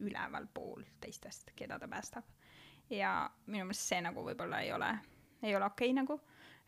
[0.00, 2.24] ülevalpool teistest, keda ta päästab.
[2.90, 4.94] ja minu meelest see nagu võib-olla ei ole,
[5.42, 6.16] ei ole okei okay, nagu,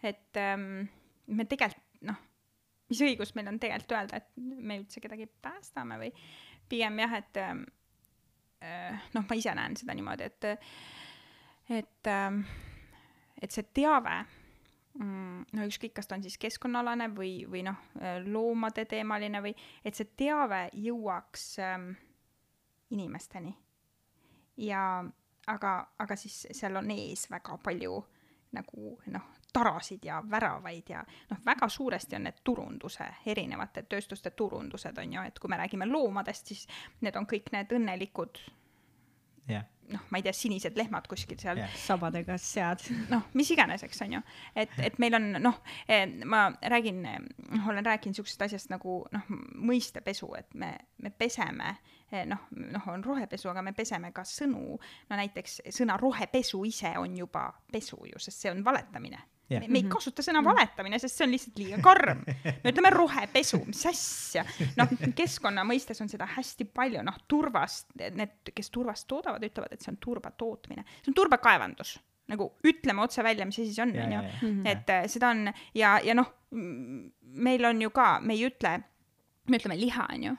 [0.02, 0.84] et ähm,
[1.26, 2.20] me tegelikult noh
[2.92, 6.12] mis õigus meil on tegelikult öelda, et me üldse kedagi päästame või
[6.68, 7.57] pigem jah, et äh,
[9.16, 10.48] noh, ma ise näen seda niimoodi, et,
[11.81, 12.44] et, ähm,
[13.42, 14.20] et see teave
[14.98, 17.81] mm, no ükskõik, kas ta on siis keskkonnaalane või, või noh,
[18.28, 21.92] loomade teemaline või et see teave jõuaks ähm,
[22.92, 23.57] inimesteni.
[24.62, 25.02] ja
[25.48, 27.96] aga, aga siis seal on ees väga palju
[28.52, 34.98] nagu noh, tarasid ja väravaid ja noh, väga suuresti on need turunduse, erinevate tööstuste turundused
[34.98, 36.66] on ju, et kui me räägime loomadest, siis
[37.00, 38.40] need on kõik need õnnelikud
[39.50, 39.64] yeah.
[39.88, 41.72] noh, ma ei tea, sinised lehmad kuskil seal yeah..
[41.84, 42.84] sabadega sead.
[43.10, 44.22] noh, mis iganes, eks on ju,
[44.56, 49.32] et, et meil on noh, eh, ma räägin, noh, olen rääkinud siuksest asjast nagu noh,
[49.68, 51.74] mõistepesu, et me, me peseme
[52.10, 54.78] eh, noh, noh, on rohepesu, aga me peseme ka sõnu.
[55.10, 59.64] no näiteks sõna rohepesu ise on juba pesu ju, sest see on valetamine yeah..
[59.66, 59.90] me ei mhm.
[59.92, 62.22] kasuta sõna valetamine, sest see on lihtsalt liiga karm.
[62.26, 64.44] me ütleme rohepesu, mis asja.
[64.78, 69.85] noh, keskkonna mõistes on seda hästi palju, noh, turvast, need, kes turvast toodavad, ütlevad, et
[69.85, 71.98] see on turba tootmine, see on turbakaevandus
[72.33, 74.22] nagu ütleme otse välja, mis asi see on, onju.
[74.22, 74.66] Mhm.
[74.66, 78.76] et äh, seda on ja, ja noh, meil on ju ka, me ei ütle,
[79.48, 80.35] me ütleme liha, onju.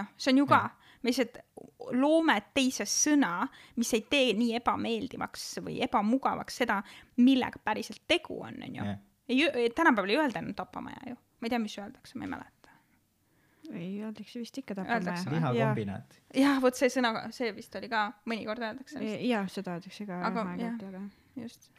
[0.00, 0.62] noh, see on ju ka,
[1.02, 1.38] me lihtsalt
[1.98, 6.80] loome teise sõna, mis ei tee nii ebameeldivaks või ebamugavaks seda,
[7.22, 8.88] millega päriselt tegu on, onju.
[9.28, 12.62] ei, tänapäeval ei öelda enam tapamaja ju, ma ei tea, mis öeldakse, ma ei mäleta
[13.70, 15.24] ei, öeldakse vist ikka tapamaja.
[15.30, 16.20] lihakombinaat.
[16.36, 19.02] jah, vot see sõna, see vist oli ka, mõnikord öeldakse.
[19.28, 20.22] jah, seda öeldakse ka.
[20.28, 20.78] aga jah,
[21.36, 21.70] just.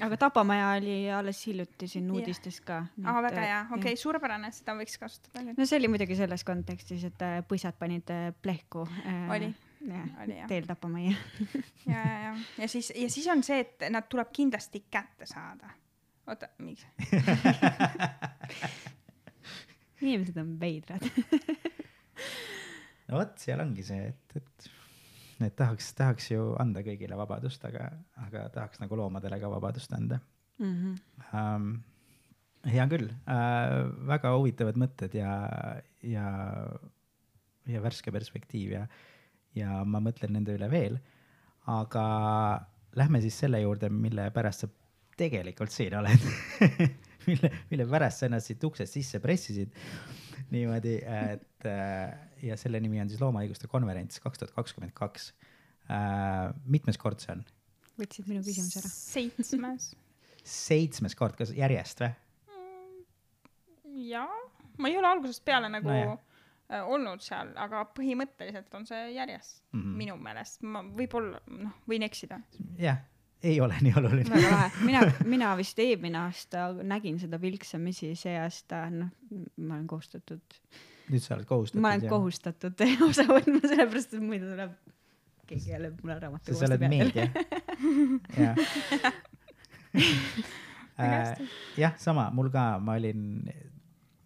[0.00, 2.84] aga tapamaja oli alles hiljuti siin uudistes ka.
[3.04, 5.58] aa, väga hea, okei okay,, suurepärane, seda võiks kasutada küll.
[5.58, 8.86] no see oli muidugi selles kontekstis, et äh, põsad panid äh, plehku.
[9.04, 9.52] Äh, oli
[9.88, 10.04] jah,
[10.48, 11.14] teel tapamajja
[11.92, 15.70] ja, ja, ja, ja siis, ja siis on see, et nad tuleb kindlasti kätte saada.
[16.26, 16.86] oota, miks
[20.02, 21.02] inimesed on veidrad
[23.08, 24.70] no vot, seal ongi see, et, et,
[25.46, 27.88] et tahaks, tahaks ju anda kõigile vabadust, aga,
[28.26, 30.20] aga tahaks nagu loomadele ka vabadust anda
[30.58, 30.74] mm.
[30.74, 30.98] -hmm.
[31.32, 31.72] Um,
[32.68, 35.32] hea küll äh,, väga huvitavad mõtted ja,
[36.02, 36.26] ja,
[37.66, 38.86] ja värske perspektiiv ja,
[39.54, 40.98] ja ma mõtlen nende üle veel.
[41.66, 42.04] aga
[42.98, 44.68] lähme siis selle juurde, mille pärast sa
[45.16, 46.24] tegelikult siin oled
[47.28, 49.72] mille, mille pärast sa ennast siit uksest sisse pressisid.
[50.52, 52.12] Niimoodi, et äh,
[52.44, 55.32] ja selle nimi on siis loomaõiguste konverents kaks tuhat kakskümmend kaks.
[55.90, 57.44] Äh, mitmes kord see on?
[58.00, 58.90] võtsid minu küsimuse ära.
[58.92, 59.92] seitsmes.
[60.42, 62.12] seitsmes kord, kas järjest või?
[64.08, 64.42] jaa,
[64.80, 66.86] ma ei ole algusest peale nagu No jah.
[66.88, 69.80] olnud seal, aga põhimõtteliselt on see järjest mm.
[69.80, 69.96] -hmm.
[70.00, 70.62] minu meelest.
[70.64, 72.40] ma võib-olla, noh, võin eksida.
[72.80, 73.02] jah,
[73.42, 74.30] ei ole nii oluline.
[74.30, 79.10] väga lahe, mina, mina vist eelmine aasta nägin seda vilksamisi, see aasta, noh,
[79.58, 80.58] ma olen kohustatud,
[81.10, 81.82] nüüd sa oled kohustatud.
[81.84, 84.76] ma olen kohustatud osa võtma, sellepärast et muidu tuleb
[85.50, 87.28] keegi jälle mulle raamatu sa oled meedia.
[88.44, 88.56] jah.
[91.02, 91.46] Hästi.
[91.80, 93.26] jah, sama, mul ka, ma olin,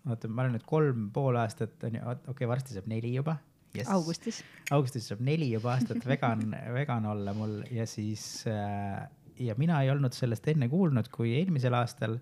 [0.06, 3.38] oota, ma olen nüüd kolm pool aastat on ju, okei okay,, varsti saab neli juba
[3.76, 3.90] yes..
[3.92, 4.40] augustis.
[4.74, 9.04] augustis saab neli juba aastat vegan, vegan olla mul ja siis äh,
[9.38, 12.18] ja mina ei olnud sellest enne kuulnud kui eelmisel aastal.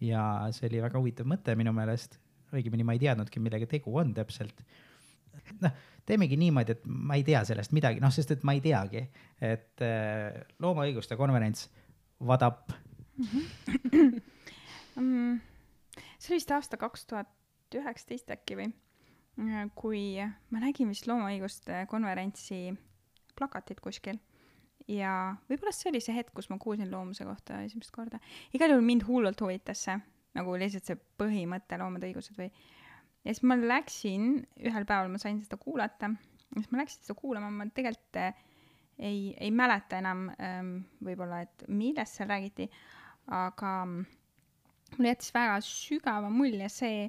[0.00, 0.22] ja
[0.54, 2.18] see oli väga huvitav mõte minu meelest,
[2.54, 4.62] õigemini ma ei teadnudki, millega tegu on täpselt.
[5.64, 5.72] noh,
[6.06, 9.02] teemegi niimoodi, et ma ei tea sellest midagi, noh, sest et ma ei teagi,
[9.42, 11.68] et äh, loomaõiguste konverents
[12.26, 12.70] vadab
[14.98, 15.40] mm,.
[16.18, 17.34] see oli vist aasta kaks tuhat
[17.74, 18.70] üheksateist äkki või,
[19.78, 20.18] kui
[20.50, 22.72] ma nägin vist loomaõiguste konverentsi
[23.38, 24.18] plakatit kuskil
[24.88, 25.12] ja
[25.48, 28.20] võib-olla see oli see hetk, kus ma kuulsin loomuse kohta esimest korda.
[28.56, 29.96] igal juhul mind hullult huvitas see,
[30.38, 32.48] nagu lihtsalt see põhimõte, loomade õigused või.
[33.24, 34.30] ja siis ma läksin,
[34.64, 36.10] ühel päeval ma sain seda kuulata,
[36.54, 38.44] siis ma läksin seda kuulama, ma tegelikult eh,
[38.98, 40.74] ei, ei mäleta enam ähm,
[41.04, 42.70] võib-olla, et millest seal räägiti,
[43.28, 47.08] aga mulle jättis väga sügava mulje see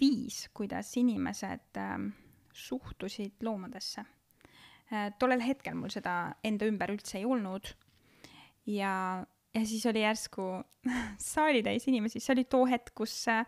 [0.00, 2.10] viis, kuidas inimesed ähm,
[2.52, 4.04] suhtusid loomadesse
[4.92, 5.10] äh,.
[5.18, 7.72] tollel hetkel mul seda enda ümber üldse ei olnud
[8.68, 10.48] ja, ja siis oli järsku
[11.32, 13.44] saalitäis inimesi, see oli too hetk, kus äh,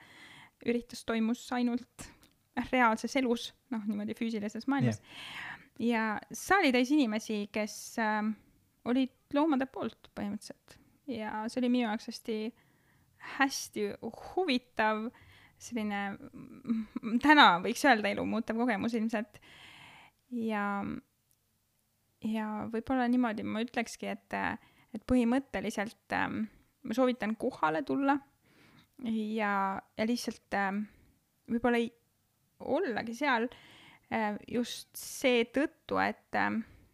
[0.66, 2.10] üritus toimus ainult
[2.72, 6.20] reaalses elus, noh, niimoodi füüsilises maailmas yeah..
[6.20, 8.22] ja saalitäis inimesi, kes äh,
[8.88, 10.78] olid loomade poolt põhimõtteliselt
[11.10, 12.38] ja see oli minu jaoks hästi,
[13.38, 15.08] hästi huvitav,
[15.62, 16.02] selline
[17.24, 19.40] täna võiks öelda elumuutev kogemus ilmselt.
[20.32, 20.66] ja,
[22.26, 24.36] ja võib-olla niimoodi ma ütlekski, et,
[24.94, 26.44] et põhimõtteliselt ähm,
[26.82, 28.18] ma soovitan kohale tulla
[29.04, 29.52] ja,
[29.98, 30.84] ja lihtsalt ähm,
[31.50, 31.90] võib-olla ei
[32.62, 33.48] ollagi seal
[34.12, 36.38] äh, just seetõttu, et,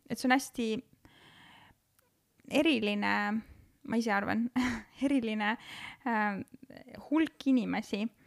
[0.09, 0.69] et see on hästi
[2.59, 3.15] eriline,
[3.89, 4.47] ma ise arvan,
[5.07, 5.55] eriline
[6.09, 6.41] äh,
[7.09, 8.18] hulk inimesi äh,,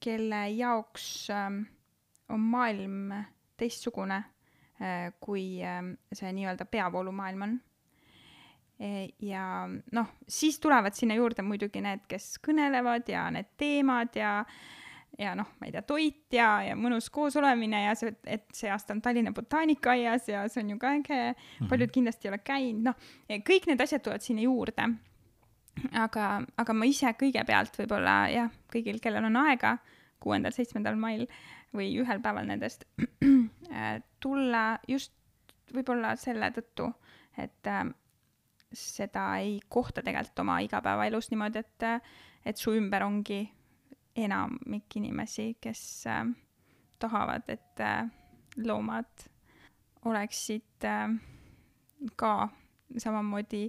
[0.00, 1.50] kelle jaoks äh,
[2.28, 3.12] on maailm
[3.56, 4.22] teistsugune
[4.80, 7.56] äh,, kui äh, see nii-öelda peavoolumaailm on
[8.76, 14.42] E, ja noh, siis tulevad sinna juurde muidugi need, kes kõnelevad ja need teemad ja
[15.16, 18.92] ja noh, ma ei tea, toit ja, ja mõnus koosolemine ja see, et see aasta
[18.92, 21.70] on Tallinna botaanikaaias ja see on ju ka äge mm, -hmm.
[21.70, 23.08] paljud kindlasti ei ole käinud, noh,
[23.48, 24.90] kõik need asjad tulevad sinna juurde.
[25.92, 29.76] aga, aga ma ise kõigepealt võib-olla jah, kõigil, kellel on aega,
[30.22, 31.26] kuuendal, seitsmendal mail
[31.76, 32.86] või ühel päeval nendest
[34.22, 35.12] tulla just
[35.74, 36.88] võib-olla selle tõttu,
[37.36, 37.84] et äh,
[38.72, 41.86] seda ei kohta tegelikult oma igapäevaelus niimoodi, et,
[42.46, 43.44] et su ümber ongi
[44.16, 46.24] enamik inimesi, kes äh,
[46.98, 48.08] tahavad, et äh,
[48.64, 49.26] loomad
[50.04, 51.16] oleksid äh,
[52.16, 52.48] ka
[52.96, 53.68] samamoodi,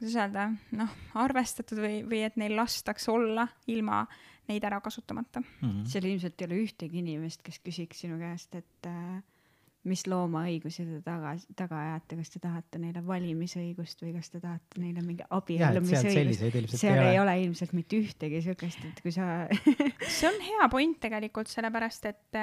[0.00, 0.48] kuidas öelda,
[0.80, 4.06] noh, arvestatud või, või et neil lastakse olla ilma
[4.50, 5.42] neid ära kasutamata.
[5.60, 5.84] Mhm.
[5.86, 9.20] seal ilmselt ei ole ühtegi inimest, kes küsiks sinu käest, et äh,
[9.88, 14.80] mis loomaõigusi te taga, taga ajate, kas te tahate neile valimisõigust või kas te tahate
[14.82, 16.76] neile mingi abiellumisõigust.
[16.80, 17.36] seal ei ole.
[17.46, 19.46] ilmselt mitte ühtegi siukest, et kui sa
[20.18, 22.40] see on hea point tegelikult, sellepärast et,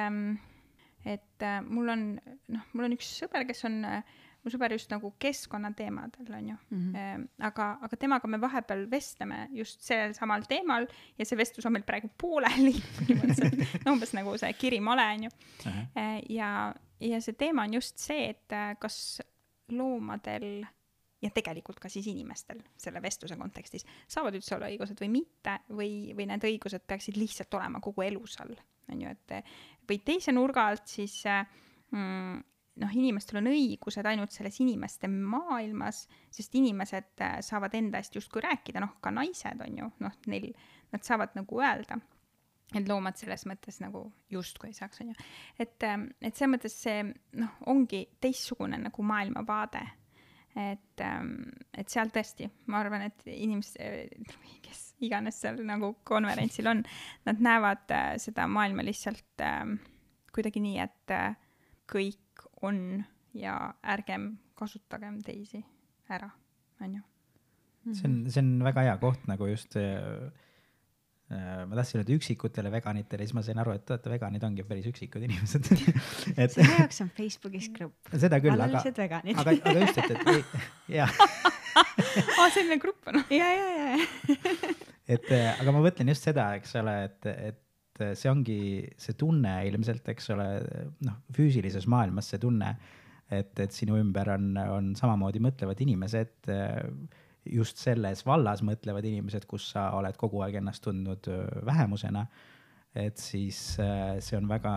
[1.06, 2.08] et äh, mul on,
[2.54, 3.84] noh, mul on üks sõber, kes on,
[4.44, 7.26] mu sõber just nagu keskkonnateemadel, on ju mm.
[7.50, 11.86] aga, aga temaga me vahepeal vestleme just sellel samal teemal ja see vestlus on meil
[11.88, 15.34] praegu pooleli põhimõtteliselt, no umbes nagu see Kiri male, on ju.
[16.36, 16.52] ja,
[17.04, 19.20] ja see teema on just see, et äh, kas
[19.74, 20.66] loomadel
[21.22, 25.92] ja tegelikult ka siis inimestel selle vestluse kontekstis saavad üldse olla õigused või mitte või,
[26.18, 28.54] või need õigused peaksid lihtsalt olema kogu elus all,
[28.94, 29.40] on ju, et
[29.90, 31.42] või teise nurga alt siis äh,
[31.92, 32.44] mm,
[32.82, 36.04] noh, inimestel on õigused ainult selles inimeste maailmas,
[36.34, 40.52] sest inimesed äh, saavad enda eest justkui rääkida, noh, ka naised on ju, noh, neil,
[40.94, 42.00] nad saavad nagu öelda,
[42.76, 44.04] et loomad selles mõttes nagu
[44.34, 45.30] justkui ei saaks, on ju.
[45.64, 47.06] et, et selles mõttes see
[47.40, 49.86] noh, ongi teistsugune nagu maailmavaade.
[50.58, 51.02] et,
[51.78, 54.16] et seal tõesti, ma arvan, et inimesed,
[54.66, 56.84] kes iganes seal nagu konverentsil on,
[57.28, 59.62] nad näevad äh, seda maailma lihtsalt äh,
[60.34, 61.38] kuidagi nii, et äh,
[61.90, 62.20] kõik
[62.62, 63.04] on
[63.38, 65.62] ja ärgem kasutagem teisi
[66.10, 66.30] ära,
[66.82, 67.02] onju.
[67.92, 69.78] see on, see on väga hea koht nagu just
[71.28, 74.86] Äh, ma tahtsin öelda üksikutele veganitele, siis ma sain aru, et teate, veganid ongi päris
[74.88, 75.66] üksikud inimesed
[76.42, 78.12] et selle jaoks on Facebookis grupp.
[78.24, 80.62] seda küll, aga, aga, aga just, et, et
[81.02, 81.12] jah
[81.84, 83.20] aa, selline grupp on?
[83.28, 84.32] ja, ja, ja.
[85.18, 87.60] et äh, aga ma mõtlen just seda, eks ole, et, et
[87.98, 88.60] see ongi
[89.00, 90.48] see tunne ilmselt, eks ole,
[91.08, 92.74] noh, füüsilises maailmas see tunne,
[93.30, 96.84] et, et sinu ümber on, on samamoodi mõtlevad inimesed äh,
[97.52, 101.30] just selles vallas mõtlevad inimesed, kus sa oled kogu aeg ennast tundnud
[101.66, 102.28] vähemusena.
[102.98, 104.72] et siis see on väga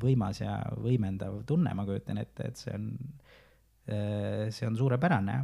[0.00, 2.86] võimas ja võimendav tunne, ma kujutan ette, et see on,
[4.48, 5.34] see on suurepärane.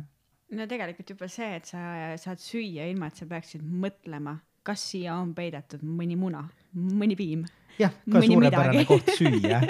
[0.56, 5.16] no tegelikult juba see, et sa saad süüa ilma, et sa peaksid mõtlema, kas siia
[5.20, 6.42] on peidetud mõni muna,
[6.74, 7.44] mõni piim.
[7.78, 8.88] jah, ka suurepärane midagi.
[8.88, 9.60] koht süüa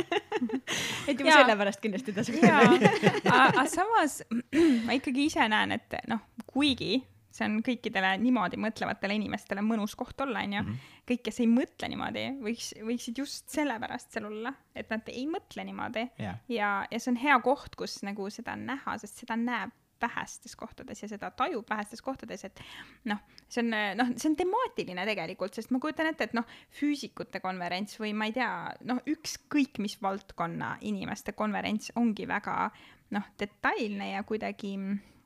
[1.11, 2.41] et juba sellepärast kindlasti tasub.
[3.33, 4.23] aga samas
[4.87, 6.99] ma ikkagi ise näen, et noh, kuigi
[7.37, 10.63] see on kõikidele niimoodi mõtlevatele inimestele mõnus koht olla, onju.
[10.63, 10.93] Mhm.
[11.11, 15.67] kõik, kes ei mõtle niimoodi, võiks, võiksid just sellepärast seal olla, et nad ei mõtle
[15.69, 16.41] niimoodi yeah..
[16.49, 21.03] ja, ja see on hea koht, kus nagu seda näha, sest seda näeb vähestes kohtades
[21.03, 22.61] ja seda tajub vähestes kohtades, et
[23.11, 26.47] noh, see on noh, see on temaatiline tegelikult, sest ma kujutan ette, et noh,
[26.79, 28.51] füüsikute konverents või ma ei tea,
[28.89, 32.57] noh, ükskõik mis valdkonna inimeste konverents ongi väga
[33.17, 34.77] noh, detailne ja kuidagi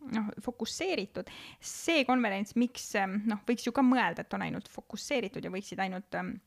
[0.08, 1.28] noh, fokusseeritud.
[1.60, 2.92] see konverents, miks
[3.26, 6.38] noh, võiks ju ka mõelda, et on ainult fokusseeritud ja võiksid ainult ähm,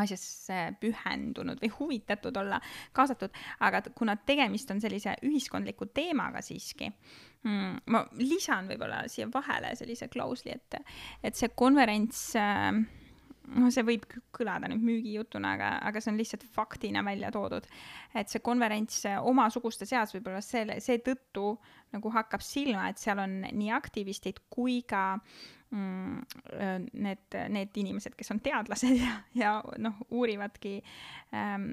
[0.00, 2.60] asjasse pühendunud või huvitatud olla,
[2.96, 9.74] kaasatud, aga kuna tegemist on sellise ühiskondliku teemaga siiski mm,, ma lisan võib-olla siia vahele
[9.78, 10.80] sellise klausli, et,
[11.22, 12.82] et see konverents äh,
[13.52, 17.66] noh, see võib kõlada nüüd müügijutuna, aga, aga see on lihtsalt faktina välja toodud.
[18.14, 21.54] et see konverents omasuguste seas võib-olla selle, seetõttu
[21.94, 28.30] nagu hakkab silma, et seal on nii aktivistid kui ka mm, need, need inimesed, kes
[28.34, 29.52] on teadlased ja, ja
[29.82, 30.76] noh, uurivadki
[31.34, 31.66] ähm,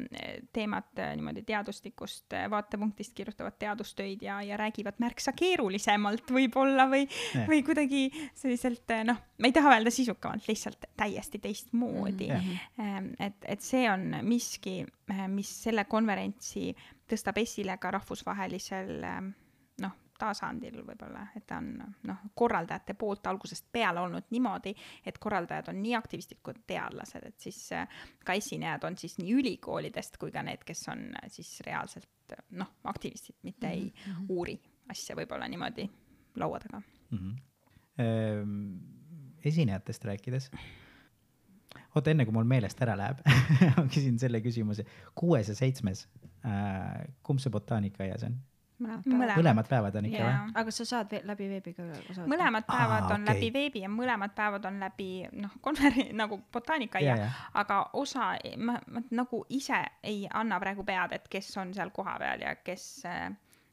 [0.53, 7.05] teemat niimoodi teaduslikust vaatepunktist, kirjutavad teadustöid ja, ja räägivad märksa keerulisemalt võib-olla või,
[7.49, 12.57] või kuidagi selliselt noh, ma ei taha öelda sisukamalt, lihtsalt täiesti teistmoodi mm.
[12.77, 13.13] -hmm.
[13.19, 14.81] et, et see on miski,
[15.29, 16.71] mis selle konverentsi
[17.11, 19.31] tõstab esile ka rahvusvahelisel noh,
[20.21, 21.71] tasandil võib-olla, et ta on
[22.07, 24.73] noh, korraldajate poolt algusest peale olnud niimoodi,
[25.05, 29.33] et korraldajad on nii aktivistid kui teadlased, et siis äh, ka esinejad on siis nii
[29.41, 33.77] ülikoolidest kui ka need, kes on äh, siis reaalselt noh, aktivistid, mitte mm -hmm.
[33.77, 34.25] ei mhm, mhm.
[34.29, 34.59] uuri
[34.89, 35.89] asja võib-olla niimoodi
[36.35, 37.17] laua taga mm.
[37.17, 37.39] -hmm.
[37.99, 38.77] Ehm,
[39.45, 40.49] esinejatest rääkides
[41.95, 43.19] oota, enne kui mul meelest ära läheb
[43.77, 44.85] ma küsin selle küsimuse.
[45.15, 46.07] kuues ja seitsmes
[46.45, 48.37] äh,, kumb see botaanikaaias on?
[48.81, 50.53] Mõlemad, mõlemad päevad on ikka või?
[50.61, 52.29] aga sa saad läbi veebi ka osa võtta?
[52.33, 53.29] mõlemad päevad Aa, on okay.
[53.33, 57.29] läbi veebi ja mõlemad päevad on läbi noh, konveri- nagu botaanikaaia,
[57.61, 62.43] aga osa ma, ma nagu ise ei anna praegu pead, et kes on seal kohapeal
[62.47, 63.29] ja kes äh,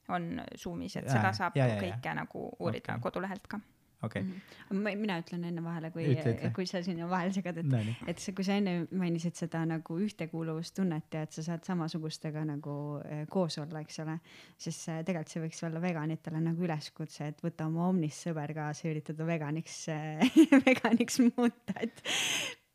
[0.08, 2.16] on Zoom'is, et seda saab ja, ja, kõike ja.
[2.16, 3.04] nagu uurida okay.
[3.08, 3.60] kodulehelt ka
[4.02, 4.32] okei okay.
[4.70, 4.96] -hmm.
[4.96, 6.06] mina ütlen enne vahele, kui,
[6.54, 9.98] kui sa sinna vahele segad, et no,, et see, kui sa enne mainisid seda nagu
[10.04, 14.18] ühtekuuluvustunnet ja et sa saad samasugustega nagu eh, koos olla, eks ole,
[14.58, 18.86] siis eh, tegelikult see võiks olla veganitele nagu üleskutse, et võta oma Omnis sõber kaasa
[18.86, 22.02] ja üritada veganiks eh, veganiks muuta, et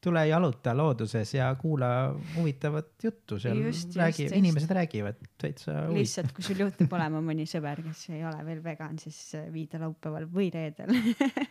[0.03, 1.87] tule jaluta looduses ja kuula
[2.35, 5.85] huvitavat juttu, seal just, räägi, inimesed räägivad täitsa.
[5.93, 9.19] lihtsalt, kui sul juhtub olema mõni sõber, kes ei ole veel vegan, siis
[9.53, 10.91] vii ta laupäeval või reedel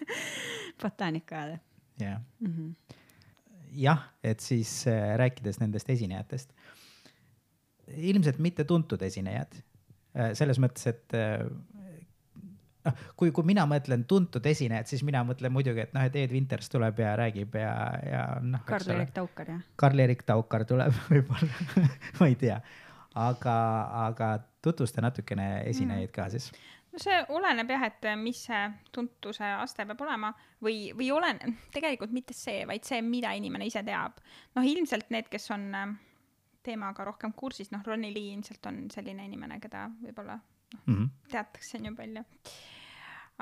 [0.83, 1.61] botaanikajale.
[2.01, 2.99] jah mm -hmm.,
[3.73, 6.53] jah, et siis äh, rääkides nendest esinejatest,
[7.97, 11.47] ilmselt mitte tuntud esinejad äh,, selles mõttes, et äh,
[12.87, 16.35] noh, kui, kui mina mõtlen tuntud esinejat, siis mina mõtlen muidugi, et noh, et Ed
[16.35, 17.73] Winters tuleb ja räägib ja,
[18.07, 18.65] ja noh.
[18.69, 19.65] Karl-Erik Taukar, jah?
[19.81, 21.87] Karl-Erik Taukar tuleb võib-olla
[22.21, 22.61] ma ei tea.
[23.15, 23.57] aga,
[24.07, 26.15] aga tutvusta natukene esinejaid mm.
[26.17, 26.53] ka siis
[26.93, 28.63] no see oleneb jah, et mis see
[28.95, 33.85] tuntuse aste peab olema või, või olen-, tegelikult mitte see, vaid see, mida inimene ise
[33.87, 34.21] teab.
[34.57, 35.95] noh, ilmselt need, kes on äh,
[36.63, 40.39] teemaga rohkem kursis, noh, Ronny Lee ilmselt on selline inimene, keda võib-olla
[40.75, 42.25] mm -hmm., teatakse on ju palju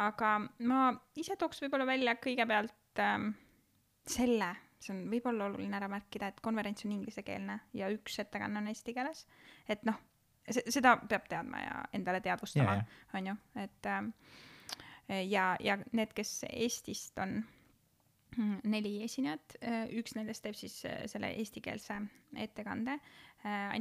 [0.01, 0.35] aga
[0.69, 3.33] ma ise tooks võib-olla välja kõigepealt ähm,
[4.09, 8.71] selle, see on võib-olla oluline ära märkida, et konverents on inglisekeelne ja üks ettekanne on
[8.73, 9.27] eesti keeles.
[9.69, 9.99] et noh,
[10.49, 12.87] seda peab teadma ja endale teadvustama Jaa,,
[13.21, 14.13] onju, et ähm,
[15.29, 17.41] ja, ja need, kes Eestist on
[18.37, 19.59] mm, neli esinejat,
[19.99, 21.99] üks nendest teeb siis äh, selle eestikeelse
[22.39, 22.97] ettekande.
[23.45, 23.75] Äh,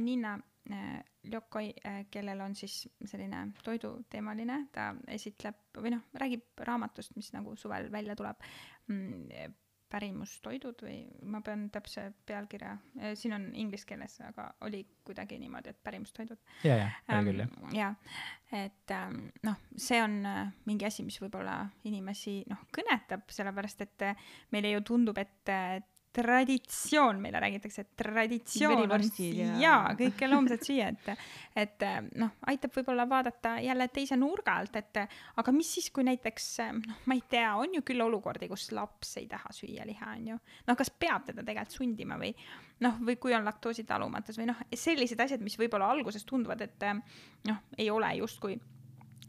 [1.30, 1.72] Ljokoi,
[2.12, 8.16] kellel on siis selline toiduteemaline, ta esitleb või noh, räägib raamatust, mis nagu suvel välja
[8.16, 8.46] tuleb.
[9.90, 12.76] pärimustoidud või ma pean täpse pealkirja,
[13.18, 16.38] siin on inglise keeles, aga oli kuidagi niimoodi, et pärimustoidud.
[16.64, 17.72] ja, ja, oli küll jah.
[17.74, 17.96] jah,
[18.52, 24.06] et ähm, noh, see on äh, mingi asi, mis võib-olla inimesi noh, kõnetab, sellepärast et
[24.06, 25.80] äh, meile ju tundub, et äh,
[26.12, 31.12] traditsioon, meile räägitakse, et traditsioon on Verivorstid ja- jaa, kõike loomset süüa, et
[31.56, 31.84] et
[32.18, 35.00] noh, aitab võib-olla vaadata jälle teise nurga alt, et
[35.36, 39.16] aga mis siis, kui näiteks noh, ma ei tea, on ju küll olukordi, kus laps
[39.22, 40.40] ei taha süüa liha, on ju.
[40.66, 42.34] noh, kas peab teda tegelikult sundima või
[42.80, 46.86] noh, või kui on laktoositalumatus või noh, sellised asjad, mis võib-olla alguses tunduvad, et
[47.46, 48.58] noh, ei ole justkui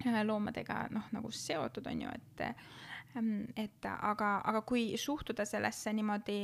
[0.05, 2.45] äh, loomadega noh, nagu seotud on ju, et
[3.55, 6.39] et aga, aga kui suhtuda sellesse niimoodi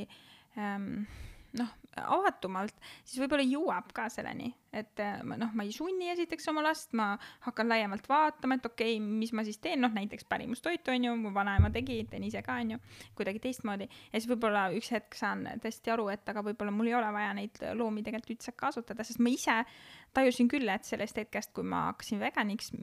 [1.58, 6.94] noh, avatumalt, siis võib-olla jõuab ka selleni, et noh, ma ei sunni esiteks oma last,
[6.98, 7.10] ma
[7.48, 11.16] hakkan laiemalt vaatama, et okei okay,, mis ma siis teen, noh näiteks pärimustoitu on ju,
[11.18, 12.82] mu vanaema tegi, teen ise ka on ju,
[13.18, 13.90] kuidagi teistmoodi.
[13.90, 17.34] ja siis võib-olla üks hetk saan tõesti aru, et aga võib-olla mul ei ole vaja
[17.38, 19.62] neid loomi tegelikult üldse kasutada, sest ma ise
[20.18, 22.74] tajusin küll, et sellest hetkest, kui ma hakkasin veganiks,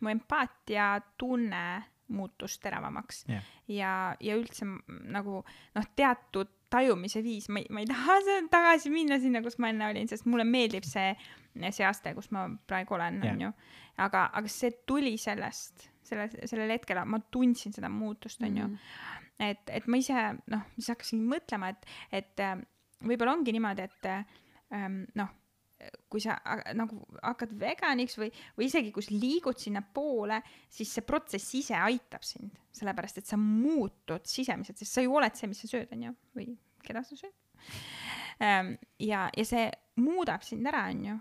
[0.00, 1.66] mu empaatia tunne
[2.12, 3.46] muutus teravamaks Jah.
[3.68, 8.18] ja, ja üldse nagu noh, teatud tajumise viis, ma ei, ma ei taha
[8.54, 11.14] tagasi minna sinna, kus ma enne olin, sest mulle meeldib see,
[11.70, 13.34] see aste, kus ma praegu olen, Jah.
[13.34, 13.52] onju.
[14.04, 18.68] aga, aga see tuli sellest, selle, sellel hetkel ma tundsin seda muutust, onju.
[19.42, 21.88] et, et ma ise noh, siis hakkasin mõtlema, et,
[22.22, 22.58] et äh,
[23.04, 24.10] võib-olla ongi niimoodi, et
[24.74, 25.32] ähm, noh,
[26.10, 26.36] kui sa
[26.76, 32.26] nagu hakkad veganiks või, või isegi kui sa liigud sinnapoole, siis see protsess ise aitab
[32.26, 36.14] sind, sellepärast et sa muutud sisemiselt, sest sa ju oled see, mis sa sööd, onju,
[36.38, 36.50] või
[36.84, 37.36] keda sa sööd.
[38.40, 39.68] ja, ja see
[40.00, 41.16] muudab sind ära, onju,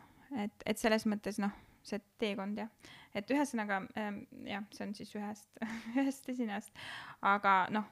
[0.45, 1.53] et, et selles mõttes noh,
[1.83, 2.69] see teekond jah,
[3.13, 5.49] et ühesõnaga ähm, jah, see on siis ühest,
[5.99, 6.85] ühest esinejast,
[7.21, 7.89] aga noh,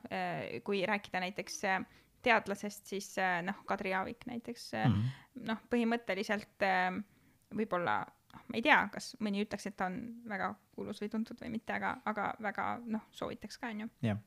[0.65, 1.81] kui rääkida näiteks äh,
[2.21, 5.09] teadlasest, siis äh, noh, Kadri Aavik näiteks äh, Mhm.
[5.35, 6.89] noh, põhimõtteliselt äh,
[7.55, 9.97] võib-olla noh, ma ei tea, kas mõni ütleks, et ta on
[10.29, 13.89] väga kuulus või tuntud või mitte, aga, aga väga noh, soovitaks ka onju.
[14.05, 14.19] Jah.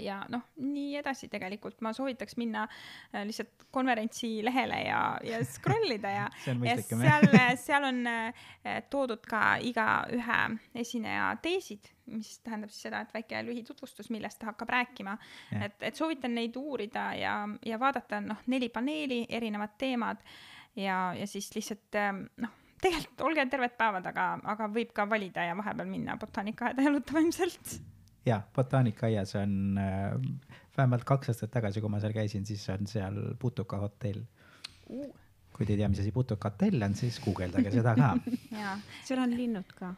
[0.00, 5.94] Ja noh, nii edasi tegelikult ma soovitaks minna äh, lihtsalt konverentsi lehele ja, ja scroll
[5.94, 7.24] ida ja ja mõistlikum jah.
[7.24, 8.44] seal, seal on äh,
[8.92, 10.40] toodud ka igaühe
[10.84, 15.16] esineja teesid, mis tähendab siis seda, et väike lühitutvustus, millest ta hakkab rääkima
[15.56, 20.20] et, et soovitan neid uurida ja, ja vaadata noh, neli paneeli, erinevad teemad
[20.76, 22.52] ja, ja siis lihtsalt ähm, noh,
[22.84, 27.78] tegelikult olge terved päevad, aga, aga võib ka valida ja vahepeal minna botaanikaaeda jalutama ilmselt.
[28.26, 30.14] jaa, botaanikaaias on äh,
[30.76, 34.24] vähemalt kaks aastat tagasi, kui ma seal käisin, siis on seal Putuka hotell.
[35.54, 38.14] kui te ei tea, mis asi Putuka hotell on, siis guugeldage seda ka.
[38.62, 39.94] ja, seal on linnud ka.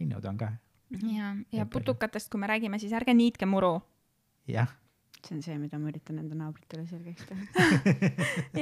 [0.00, 0.52] linnud on ka,
[1.10, 3.78] ja, ja putukatest, kui me räägime, siis ärge niitke muru
[4.48, 4.70] jah,
[5.26, 8.10] see on see, mida ma üritan enda naabritele selgeks teha.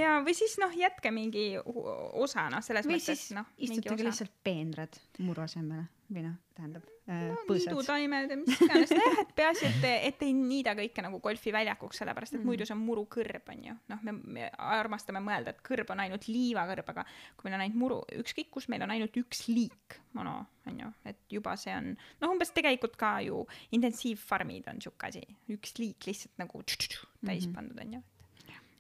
[0.03, 4.33] ja, või siis noh, jätke mingi osa noh, selles või mõttes siis noh, istutage lihtsalt
[4.47, 7.73] peenrad muru asemele või noh, tähendab äh, no, põõsad.
[7.73, 12.37] niidutaimed ja mis iganes, nojah, et peaasi, et, et ei niida kõike nagu golfiväljakuks, sellepärast
[12.37, 12.49] et mm.
[12.51, 13.77] muidu see on murukõrb, onju.
[13.93, 17.07] noh, me, me armastame mõelda, et kõrb on ainult liivakõrb, aga
[17.39, 20.37] kui meil on ainult muru, ükskõik kus meil on ainult üks liik, mono,
[20.69, 23.43] onju, et juba see on, noh, umbes tegelikult ka ju
[23.77, 25.25] intensiivfarmid on siuke asi,
[25.57, 27.55] üks liik lihtsalt nagu tš-tš-tš täis Mhm.
[27.57, 28.03] pandud, onju.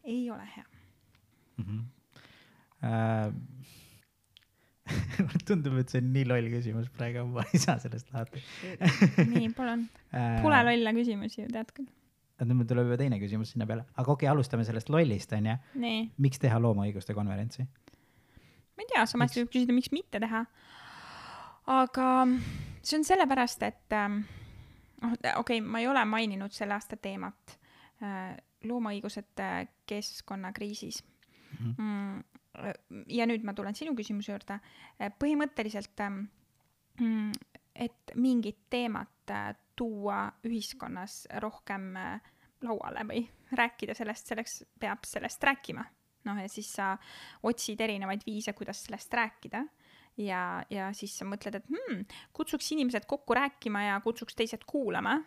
[0.05, 0.67] ei ole hea.
[2.85, 3.33] äh,.
[5.49, 8.43] tundub, et see on nii loll küsimus praegu, ma ei saa sellest lahti
[9.31, 9.87] nii, palun.
[10.17, 11.89] äh, Pole lolle küsimusi ju, tead küll.
[12.45, 15.57] nüüd mul tuleb juba teine küsimus sinna peale, aga okei okay,, alustame sellest lollist onju.
[16.21, 17.65] miks teha loomaõiguste konverentsi?
[17.65, 20.45] ma ei tea, samas võib küsida, miks mitte teha.
[21.81, 22.09] aga
[22.83, 24.21] see on sellepärast, et ähm,
[25.01, 27.57] noh, okei okay,, ma ei ole maininud selle aasta teemat
[28.05, 28.35] äh,
[28.69, 31.01] loomaõigused äh, keskkonnakriisis
[31.61, 31.75] Mhm.
[31.79, 32.25] mm,.
[33.09, 34.61] Ja nüüd ma tulen sinu küsimuse juurde.
[35.19, 36.25] põhimõtteliselt ähm,
[37.01, 37.33] mm,,
[37.75, 42.33] et mingit teemat äh, tuua ühiskonnas rohkem äh,
[42.65, 43.25] lauale või
[43.55, 45.85] rääkida sellest, selleks peab sellest rääkima.
[46.25, 46.95] noh, ja siis sa
[47.45, 49.65] otsid erinevaid viise, kuidas sellest rääkida
[50.17, 55.19] ja, ja siis sa mõtled, et hmm, kutsuks inimesed kokku rääkima ja kutsuks teised kuulama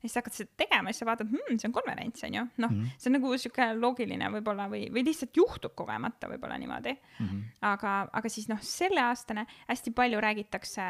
[0.00, 2.44] ja siis hakkad seda tegema ja siis sa vaatad hmm,, see on konverents on ju,
[2.56, 2.82] noh mm.
[2.82, 2.98] -hmm.
[2.98, 7.26] see on nagu sihuke loogiline võib-olla või, või lihtsalt juhtub kogemata võib-olla niimoodi mm.
[7.26, 7.40] Mhm.
[7.72, 10.86] aga, aga siis noh, selleaastane hästi palju räägitakse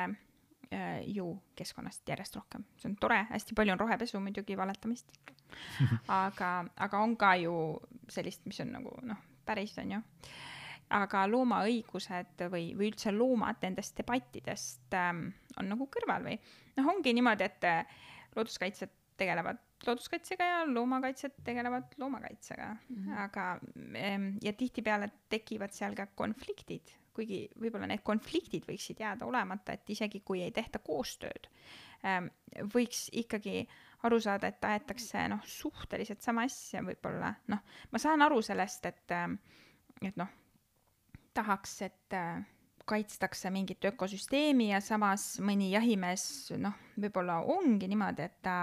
[0.72, 5.10] äh, ju keskkonnast järjest rohkem, see on tore, hästi palju on rohepesu muidugi valetamist.
[6.08, 10.02] aga, aga on ka ju sellist, mis on nagu noh, päris on ju
[10.90, 16.38] aga loomaõigused või, või üldse loomad nendest debattidest ähm, on nagu kõrval või
[16.76, 18.00] noh, ongi niimoodi, et äh,
[18.36, 18.90] looduskaitsjad
[19.20, 23.20] tegelevad looduskaitsega ja loomakaitsjad tegelevad loomakaitsega mm, -hmm.
[23.24, 23.44] aga
[23.96, 29.90] ähm, ja tihtipeale tekivad seal ka konfliktid, kuigi võib-olla need konfliktid võiksid jääda olemata, et
[29.90, 31.48] isegi kui ei tehta koostööd
[32.04, 32.28] ähm,,
[32.74, 33.64] võiks ikkagi
[34.02, 39.16] aru saada, et aetakse noh, suhteliselt sama asja võib-olla, noh, ma saan aru sellest, et
[39.16, 39.40] ähm,
[40.02, 40.28] et noh,
[41.34, 42.16] tahaks, et
[42.90, 46.24] kaitstakse mingit ökosüsteemi ja samas mõni jahimees,
[46.58, 48.54] noh, võib-olla ongi niimoodi, et ta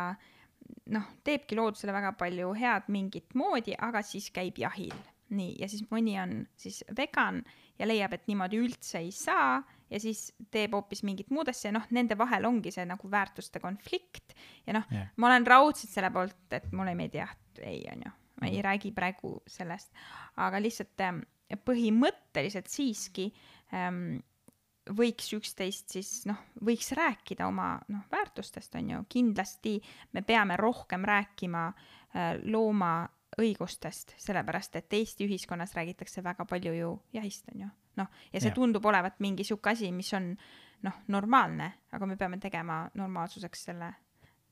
[0.93, 4.95] noh, teebki loodusele väga palju head mingit moodi, aga siis käib jahil.
[5.27, 7.41] nii, ja siis mõni on siis vegan
[7.75, 9.57] ja leiab, et niimoodi üldse ei saa
[9.91, 14.31] ja siis teeb hoopis mingit muud asja, noh, nende vahel ongi see nagu väärtuste konflikt
[14.67, 15.01] ja noh Jah.
[15.01, 15.09] yeah.
[15.19, 18.13] ma olen raudselt selle poolt, et mulle ei meeldi jaht, ei, onju.
[18.39, 19.91] ma ei räägi praegu sellest,
[20.39, 21.21] aga lihtsalt ähm,
[21.67, 23.27] põhimõtteliselt siiski
[23.75, 24.19] ähm,
[24.95, 29.77] võiks üksteist siis noh, võiks rääkida oma noh, väärtustest on ju, kindlasti
[30.13, 33.07] me peame rohkem rääkima äh, looma
[33.37, 37.71] õigustest, sellepärast et Eesti ühiskonnas räägitakse väga palju ju jahist on ju,
[38.01, 38.55] noh, ja see Jah.
[38.55, 40.31] tundub olevat mingi sihuke asi, mis on
[40.87, 43.91] noh, normaalne, aga me peame tegema normaalsuseks selle,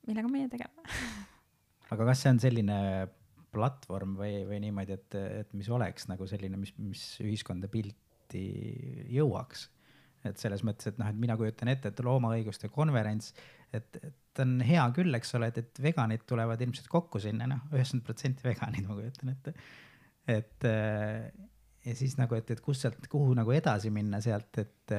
[0.07, 0.97] millega meie tegeleme
[1.93, 2.79] aga kas see on selline
[3.55, 8.43] platvorm või, või niimoodi, et, et mis oleks nagu selline, mis, mis ühiskonda pilti
[9.15, 9.69] jõuaks?
[10.26, 13.34] Et selles mõttes, et noh, et mina kujutan ette, et loomaõiguste konverents,
[13.73, 17.65] et, et on hea küll, eks ole, et, et veganid tulevad ilmselt kokku sinna, noh,
[17.73, 19.55] üheksakümmend protsenti veganid, ma kujutan ette.
[20.36, 21.28] et äh,
[21.86, 24.95] ja siis nagu, et, et kus sealt, kuhu nagu edasi minna sealt, et,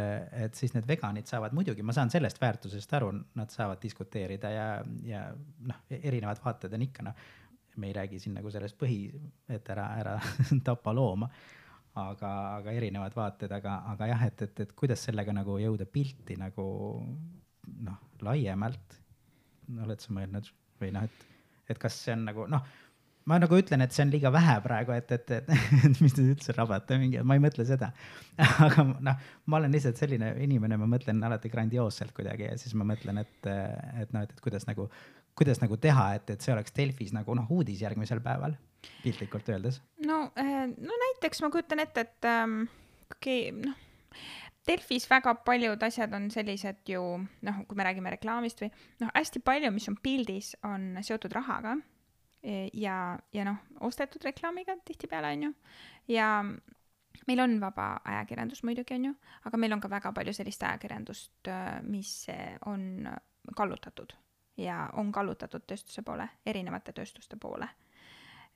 [0.46, 4.68] et siis need veganid saavad muidugi, ma saan sellest väärtusest aru, nad saavad diskuteerida ja,
[5.06, 5.26] ja
[5.66, 7.26] noh, erinevad vaated on ikka noh,
[7.76, 9.10] me ei räägi siin nagu sellest põhi,
[9.52, 10.16] et ära, ära
[10.68, 11.28] tapa looma
[11.96, 16.36] aga, aga erinevad vaated, aga, aga jah, et, et, et kuidas sellega nagu jõuda pilti
[16.40, 16.66] nagu
[17.86, 18.98] noh, laiemalt.
[19.82, 21.30] oled sa mõelnud või noh, et,
[21.72, 22.66] et kas see on nagu noh,
[23.26, 25.50] ma nagu ütlen, et see on liiga vähe praegu, et, et, et,
[25.88, 27.90] et mis te üldse rabate mingi, ma ei mõtle seda.
[28.66, 32.86] aga noh, ma olen lihtsalt selline inimene, ma mõtlen alati grandioosselt kuidagi ja siis ma
[32.86, 33.50] mõtlen, et,
[34.02, 34.88] et noh, et, et kuidas nagu,
[35.36, 38.54] kuidas nagu teha, et, et see oleks Delfis nagu noh, uudis järgmisel päeval,
[39.02, 39.80] piltlikult öeldes.
[40.06, 42.62] no, no näiteks ma kujutan ette, et ähm,
[43.12, 43.82] okei, noh,
[44.66, 47.02] Delfis väga paljud asjad on sellised ju
[47.46, 48.72] noh, kui me räägime reklaamist või
[49.02, 51.76] noh, hästi palju, mis on pildis, on seotud rahaga
[52.46, 55.48] E, ja, ja noh, ostetud reklaamiga tihtipeale onju
[56.12, 56.28] ja
[57.26, 59.14] meil on vaba ajakirjandus muidugi onju,
[59.48, 61.50] aga meil on ka väga palju sellist ajakirjandust,
[61.88, 62.12] mis
[62.70, 63.08] on
[63.56, 64.14] kallutatud
[64.62, 67.66] ja on kallutatud tööstuse poole, erinevate tööstuste poole.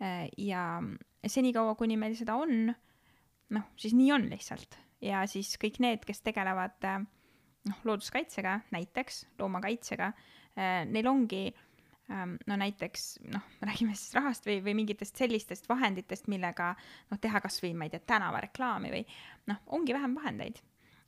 [0.00, 0.64] Ja
[1.26, 2.70] senikaua, kuni meil seda on,
[3.52, 10.12] noh, siis nii on lihtsalt ja siis kõik need, kes tegelevad noh, looduskaitsega näiteks, loomakaitsega,
[10.88, 11.48] neil ongi
[12.46, 16.72] no näiteks noh, räägime siis rahast või, või mingitest sellistest vahenditest, millega
[17.10, 19.04] noh, teha kasvõi ma ei tea, tänavareklaami või
[19.50, 20.58] noh, ongi vähem vahendeid.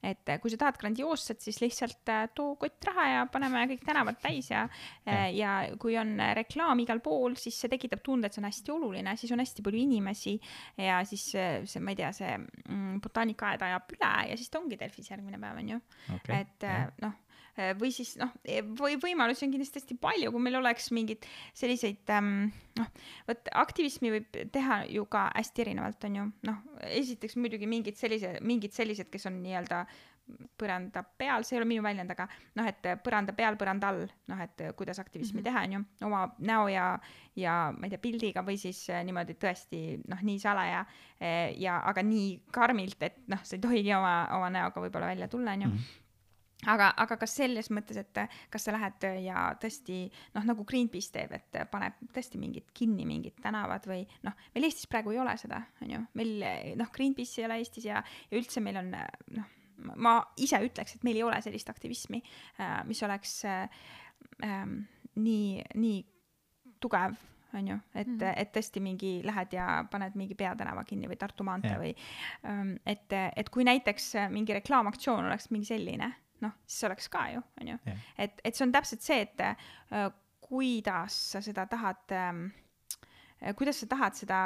[0.03, 4.19] Et kui sa tahad grandioosset, siis lihtsalt äh, too kott raha ja paneme kõik tänavad
[4.23, 4.65] täis ja
[5.07, 8.75] ja, ja kui on reklaam igal pool, siis see tekitab tunde, et see on hästi
[8.75, 10.37] oluline, siis on hästi palju inimesi
[10.81, 14.79] ja siis see, ma ei tea, see mm, botaanikaaed ajab üle ja siis ta ongi
[14.81, 15.83] Delfis järgmine päev, on ju.
[16.19, 16.69] Okay, et
[17.03, 17.19] noh,
[17.81, 18.31] või siis noh,
[18.79, 21.27] või võimalusi on kindlasti hästi palju, kui meil oleks mingeid
[21.59, 22.47] selliseid ähm,
[22.79, 22.89] noh,
[23.29, 28.39] vot aktivismi võib teha ju ka hästi erinevalt, on ju, noh, esiteks muidugi mingid sellise,
[28.41, 29.85] mingid sellised, kes on nii-öelda
[30.57, 32.25] põranda peal, see ei ole minu väljend, aga
[32.57, 35.49] noh, et põranda peal, põranda all, noh, et kuidas aktivismi mm -hmm.
[35.51, 36.87] teha, on ju, oma näo ja,
[37.37, 40.85] ja ma ei tea, pildiga või siis niimoodi tõesti noh, nii salaja
[41.57, 45.53] ja aga nii karmilt, et noh, sa ei tohigi oma, oma näoga võib-olla välja tulla,
[45.53, 45.71] on ju
[46.71, 48.21] aga, aga kas selles mõttes, et
[48.53, 50.05] kas sa lähed ja tõesti
[50.37, 54.91] noh, nagu Greenpeace teeb, et paneb tõesti mingid kinni mingid tänavad või noh, meil Eestis
[54.91, 56.47] praegu ei ole seda, on ju, meil
[56.79, 59.51] noh, Greenpeace ei ole Eestis ja, ja üldse meil on noh,
[59.97, 62.23] ma ise ütleks, et meil ei ole sellist aktivismi,
[62.87, 63.83] mis oleks äh,
[65.19, 66.01] nii, nii
[66.83, 67.19] tugev
[67.53, 68.35] on ju, et mm, -hmm.
[68.37, 71.83] et tõesti mingi lähed ja paned mingi peatänava kinni või Tartu maantee yeah.
[71.83, 71.93] või
[72.49, 77.43] ähm, et, et kui näiteks mingi reklaamaktsioon oleks mingi selline noh, siis oleks ka ju,
[77.61, 77.79] on ju.
[78.19, 80.11] et, et see on täpselt see, et äh,
[80.43, 82.47] kuidas sa seda tahad ähm,,
[83.57, 84.43] kuidas sa tahad seda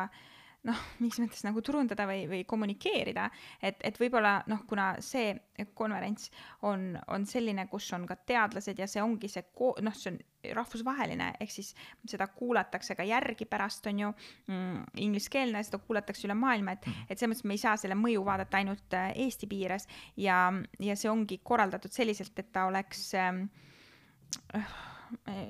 [0.67, 3.29] noh, mingis mõttes nagu turundada või, või kommunikeerida,
[3.63, 5.35] et, et võib-olla noh, kuna see
[5.79, 6.31] konverents
[6.69, 10.19] on, on selline, kus on ka teadlased ja see ongi see ko-, noh, see on
[10.57, 11.73] rahvusvaheline, ehk siis
[12.07, 17.17] seda kuulatakse ka järgi pärast, on ju mm,, ingliskeelne, seda kuulatakse üle maailma, et, et
[17.19, 19.89] selles mõttes me ei saa selle mõju vaadata ainult äh, Eesti piires
[20.23, 20.45] ja,
[20.83, 23.47] ja see ongi korraldatud selliselt, et ta oleks ähm,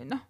[0.07, 0.25] noh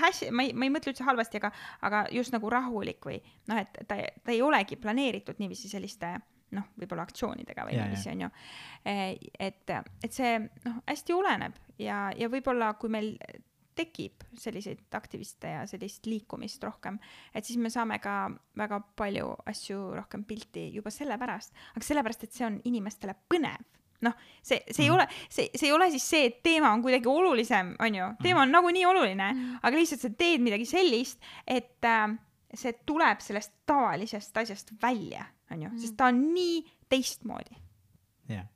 [0.00, 1.52] hästi, ma ei, ma ei mõtle üldse halvasti, aga,
[1.86, 3.20] aga just nagu rahulik või
[3.50, 6.16] noh, et ta, ta ei olegi planeeritud niiviisi selliste
[6.56, 8.30] noh, võib-olla aktsioonidega või niiviisi on ju.
[8.82, 8.94] E,
[9.38, 9.70] et,
[10.02, 13.14] et see noh, hästi oleneb ja, ja võib-olla kui meil
[13.80, 16.98] tekib selliseid aktiviste ja sellist liikumist rohkem,
[17.34, 18.26] et siis me saame ka
[18.58, 24.16] väga palju asju rohkem pilti juba sellepärast, aga sellepärast, et see on inimestele põnev noh,
[24.42, 24.96] see, see ei mhm.
[24.96, 28.44] ole, see, see ei ole siis see, et teema on kuidagi olulisem, on ju, teema
[28.46, 32.06] on nagunii oluline mm., aga lihtsalt sa teed midagi sellist, et äh,
[32.54, 35.74] see tuleb sellest tavalisest asjast välja, on ju.
[35.82, 37.60] Sest ta on nii teistmoodi.
[38.30, 38.48] jah.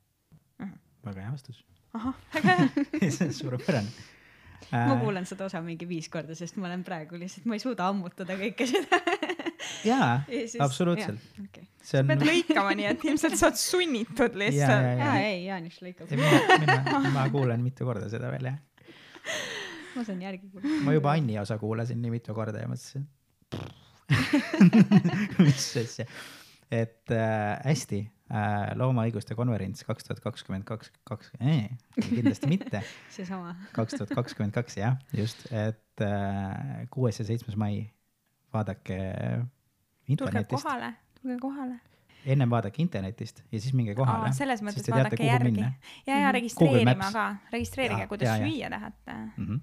[1.05, 1.63] Väga hea vastus.
[1.93, 3.31] ahah, väga hea.
[3.31, 4.11] Suurepärane.
[4.73, 4.87] Äh....
[4.89, 7.85] ma kuulan seda osa mingi viis korda, sest ma olen praegu lihtsalt, ma ei suuda
[7.91, 8.97] ammutada kõike seda
[9.85, 10.11] jaa,
[10.65, 11.21] absoluutselt.
[11.45, 11.67] Okay.
[11.81, 12.11] sa on...
[12.11, 15.03] pead lõikama nii, et ilmselt sa oled sunnitud lihtsalt.
[15.05, 16.11] aa ei, Jaanis lõikab.
[17.15, 18.59] ma kuulan mitu korda seda veel jah.
[19.95, 20.83] ma saan järgi kuulata.
[20.87, 23.07] ma juba Anni osa kuulasin nii mitu korda ja mõtlesin
[25.45, 26.05] mis asja.
[26.71, 31.31] et äh, hästi äh,, loomaõiguste konverents kaks tuhat kakskümmend kaks, kaks,
[32.01, 32.83] kindlasti mitte.
[33.15, 33.55] seesama.
[33.75, 37.85] kaks tuhat kakskümmend kaks jah, just, et äh, kuues ja seitsmes mai
[38.55, 38.99] vaadake.
[40.07, 41.79] Tulge kohale, tulge kohale
[42.25, 44.31] ennem vaadake internetist ja siis minge kohale.
[44.33, 45.61] selles mõttes vaadake järgi.
[45.61, 45.71] ja,
[46.07, 46.31] ja mhm.
[46.39, 49.45] registreerima ka, registreerige, kuidas ja, süüa tahate mm.
[49.45, 49.59] -hmm.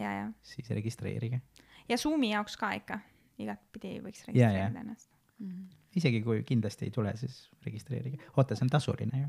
[0.00, 0.32] ja, ja.
[0.42, 1.40] siis registreerige.
[1.88, 2.98] ja Zoomi jaoks ka ikka,
[3.38, 5.48] igatpidi võiks registreerida ennast mm.
[5.48, 7.36] -hmm isegi kui kindlasti ei tule, siis
[7.66, 8.18] registreerige.
[8.36, 9.28] oota, see on tasuline ju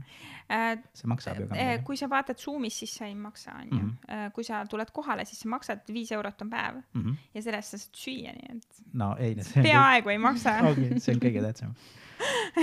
[0.52, 0.78] äh,.
[0.96, 1.74] see maksab ju ka äh,.
[1.88, 3.82] kui sa vaatad Zoom'is, siis sa ei maksa, onju.
[3.82, 3.98] Mhm.
[4.10, 7.18] Äh, kui sa tuled kohale, siis sa maksad viis eurot on päev mm -hmm.
[7.34, 8.82] ja selle eest sa saad süüa, nii et.
[8.94, 11.76] no ei, peaaegu ei maksa ongi, see on kõige tähtsam.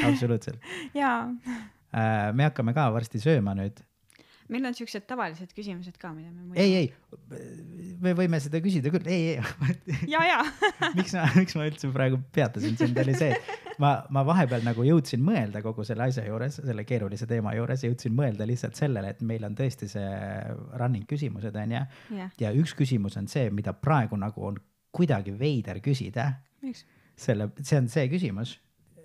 [0.04, 0.60] absoluutselt.
[1.02, 1.28] jaa
[1.94, 2.32] äh,.
[2.32, 3.84] me hakkame ka varsti sööma nüüd
[4.50, 9.06] meil on siuksed tavalised küsimused ka, mida me ei, ei, me võime seda küsida küll,
[9.10, 9.98] ei, ei.
[10.10, 10.38] ja, ja
[10.98, 13.34] miks ma, miks ma üldse praegu peatasin sind, oli see,
[13.82, 18.16] ma, ma vahepeal nagu jõudsin mõelda kogu selle asja juures, selle keerulise teema juures, jõudsin
[18.16, 20.08] mõelda lihtsalt sellele, et meil on tõesti see
[20.80, 21.84] running küsimused on ju.
[22.42, 24.58] ja üks küsimus on see, mida praegu nagu on
[24.94, 26.32] kuidagi veider küsida.
[27.20, 28.56] selle, see on see küsimus,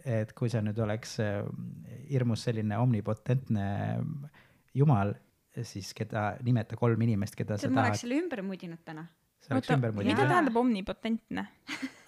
[0.05, 1.41] et kui sa nüüd oleks äh,
[2.09, 3.67] hirmus selline omnipotentne
[4.75, 5.15] jumal
[5.63, 7.75] siis keda, nimeta kolm inimest, keda sa tahad.
[7.75, 9.05] ma oleks selle ümber mudinud täna.
[9.39, 10.13] sa oleks ümber mudinud?
[10.13, 11.47] mida tähendab omnipotentne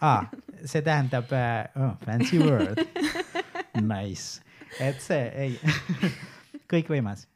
[0.01, 0.25] aa,
[0.65, 2.83] see tähendab uh, oh, fancy word
[3.77, 4.41] Nice,
[4.81, 5.57] et see ei
[6.71, 7.27] kõikvõimas.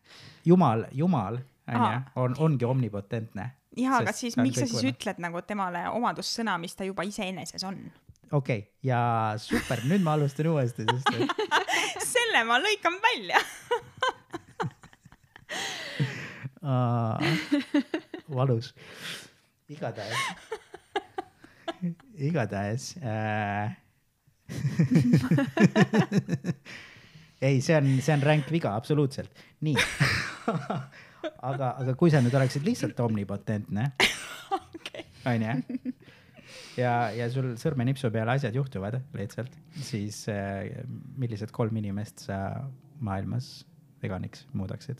[0.46, 1.40] jumal, jumal
[1.70, 3.52] onju, on, ongi omnipotentne.
[3.78, 7.80] jaa, aga siis miks sa siis ütled nagu temale omadussõna, mis ta juba iseeneses on?
[8.32, 9.02] okei okay,, ja
[9.42, 11.30] super, nüüd ma alustan uuesti, sest et
[12.14, 13.42] selle ma lõikan välja
[18.38, 18.74] valus.
[19.72, 20.26] igatahes,
[22.30, 23.78] igatahes äh...
[27.42, 29.32] ei, see on, see on ränk viga, absoluutselt.
[29.66, 29.78] nii
[31.42, 33.92] aga, aga kui sa nüüd oleksid lihtsalt omnipotentne
[34.76, 35.54] okay., onju,
[36.80, 39.54] ja, ja sul sõrmenipsu peale asjad juhtuvad lihtsalt,
[39.86, 40.84] siis äh,
[41.22, 42.38] millised kolm inimest sa
[43.02, 43.46] maailmas
[44.04, 45.00] veganiks muudaksid?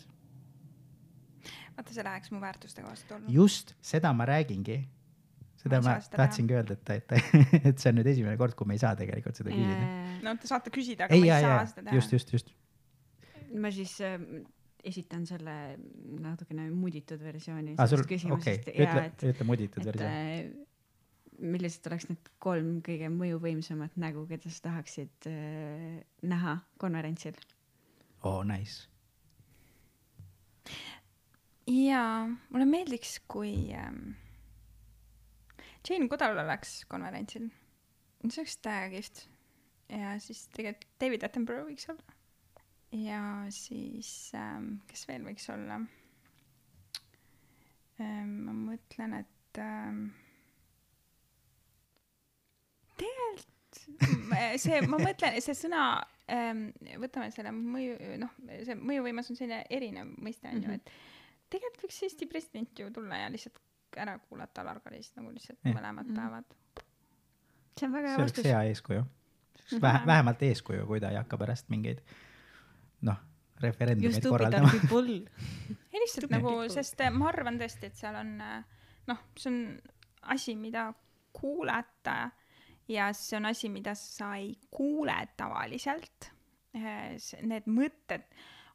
[1.76, 3.30] Vaata, see läheks mu väärtuste vastuollu.
[3.32, 4.78] just, seda ma räägingi.
[5.62, 7.36] seda ma, ma tahtsingi öelda, et, et,
[7.70, 9.92] et see on nüüd esimene kord, kui me ei saa tegelikult seda küsida.
[10.26, 12.00] no te saate küsida, aga ei, me ei saa seda teha.
[12.00, 12.52] just, just, just.
[13.54, 14.18] ma siis äh,
[14.92, 15.56] esitan selle
[16.22, 18.86] natukene muditud versiooni ah, sellest küsimusest okay..
[18.86, 20.68] ütle, ütle muditud versioon äh,
[21.42, 27.38] millised oleks need kolm kõige mõjuvõimsamat nägu, keda sa tahaksid äh, näha konverentsil?
[28.22, 28.88] oo oh,, nice
[31.66, 34.14] jaa, mulle meeldiks, kui ähm,
[35.88, 37.48] Jane Goodall oleks konverentsil.
[38.28, 39.28] see oleks täiega kihvt.
[39.90, 42.16] ja siis tegelikult David Attenborough võiks olla.
[42.92, 45.80] ja siis ähm,, kes veel võiks olla
[48.00, 48.34] ähm,?
[48.46, 50.04] ma mõtlen, et ähm,
[52.98, 53.82] tegelikult
[54.62, 55.86] see, ma mõtlen, see sõna
[56.30, 56.68] ähm,,
[57.02, 58.36] võtame selle mõju, noh,
[58.66, 60.78] see mõjuvõimas on selline erinev mõiste, on ju, mhm.
[60.78, 61.11] et
[61.52, 63.58] tegelikult võiks Eesti president ju tulla ja lihtsalt
[64.02, 65.74] ära kuulata Alar Karis nagu lihtsalt Jah.
[65.76, 66.16] mõlemad Mhm.
[66.16, 66.44] päevad.
[67.78, 68.44] see on väga see hea oleks vastus.
[68.44, 69.02] hea eeskuju.
[69.72, 70.06] vähe, Vähem.
[70.06, 72.00] vähemalt eeskuju, kui ta ei hakka pärast mingeid
[73.02, 73.16] noh,
[73.60, 74.70] referendumeid You stupid korraldama
[75.92, 78.64] ei lihtsalt nagu, sest äh, ma arvan tõesti, et seal on äh,
[79.06, 79.80] noh, see on
[80.22, 80.92] asi, mida
[81.32, 82.30] kuulata
[82.88, 86.30] ja see on asi, mida sa ei kuule tavaliselt.
[86.72, 88.22] Need mõtted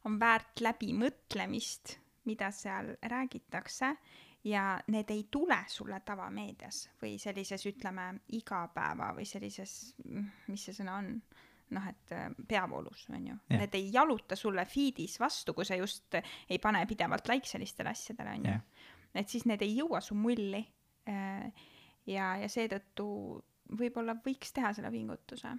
[0.06, 1.96] on väärt läbimõtlemist,
[2.28, 3.92] mida seal räägitakse
[4.48, 9.94] ja need ei tule sulle tavameedias või sellises, ütleme, igapäeva või sellises,
[10.46, 11.10] mis see sõna on,
[11.74, 16.14] noh, et äh, peavoolus on ju need ei jaluta sulle feed'is vastu, kui sa just
[16.20, 18.58] ei pane pidevalt like sellistele asjadele on ju
[19.18, 20.62] et siis need ei jõua su mulli
[21.08, 21.52] Äh,
[22.08, 23.08] ja, ja seetõttu
[23.78, 25.54] võib-olla võiks teha selle pingutuse.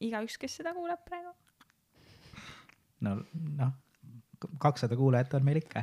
[0.00, 1.32] igaüks, kes seda kuulab praegu.
[3.04, 3.16] no
[3.60, 3.74] noh,
[4.58, 5.82] kakssada kuulajat on meil ikka.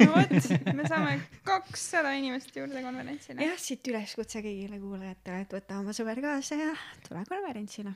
[0.00, 0.32] no vot,
[0.74, 3.44] me saame kakssada inimest juurde konverentsile.
[3.44, 6.72] jah, siit üleskutse kõigile kuulajatele, et võta oma sõber kaasa ja
[7.08, 7.92] tule konverentsile.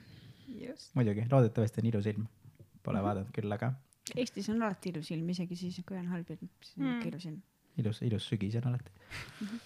[0.61, 0.91] just.
[0.95, 2.27] muidugi, loodetavasti on ilus ilm.
[2.85, 3.05] Pole Mhm.
[3.09, 3.73] vaadanud küll, aga
[4.21, 6.97] Eestis on alati ilus ilm, isegi siis, kui on halb ilm, siis on Mm.
[6.99, 7.39] ikka ilus ilm.
[7.81, 8.91] ilus, ilus sügis on alati.
[9.41, 9.57] Mhm.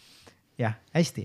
[0.59, 1.25] jah, hästi,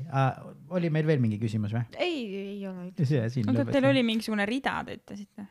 [0.70, 1.84] oli meil veel mingi küsimus või?
[1.98, 3.30] ei, ei ole üldse.
[3.30, 5.46] siin oota, teil oli mingisugune rida, te ütlesite?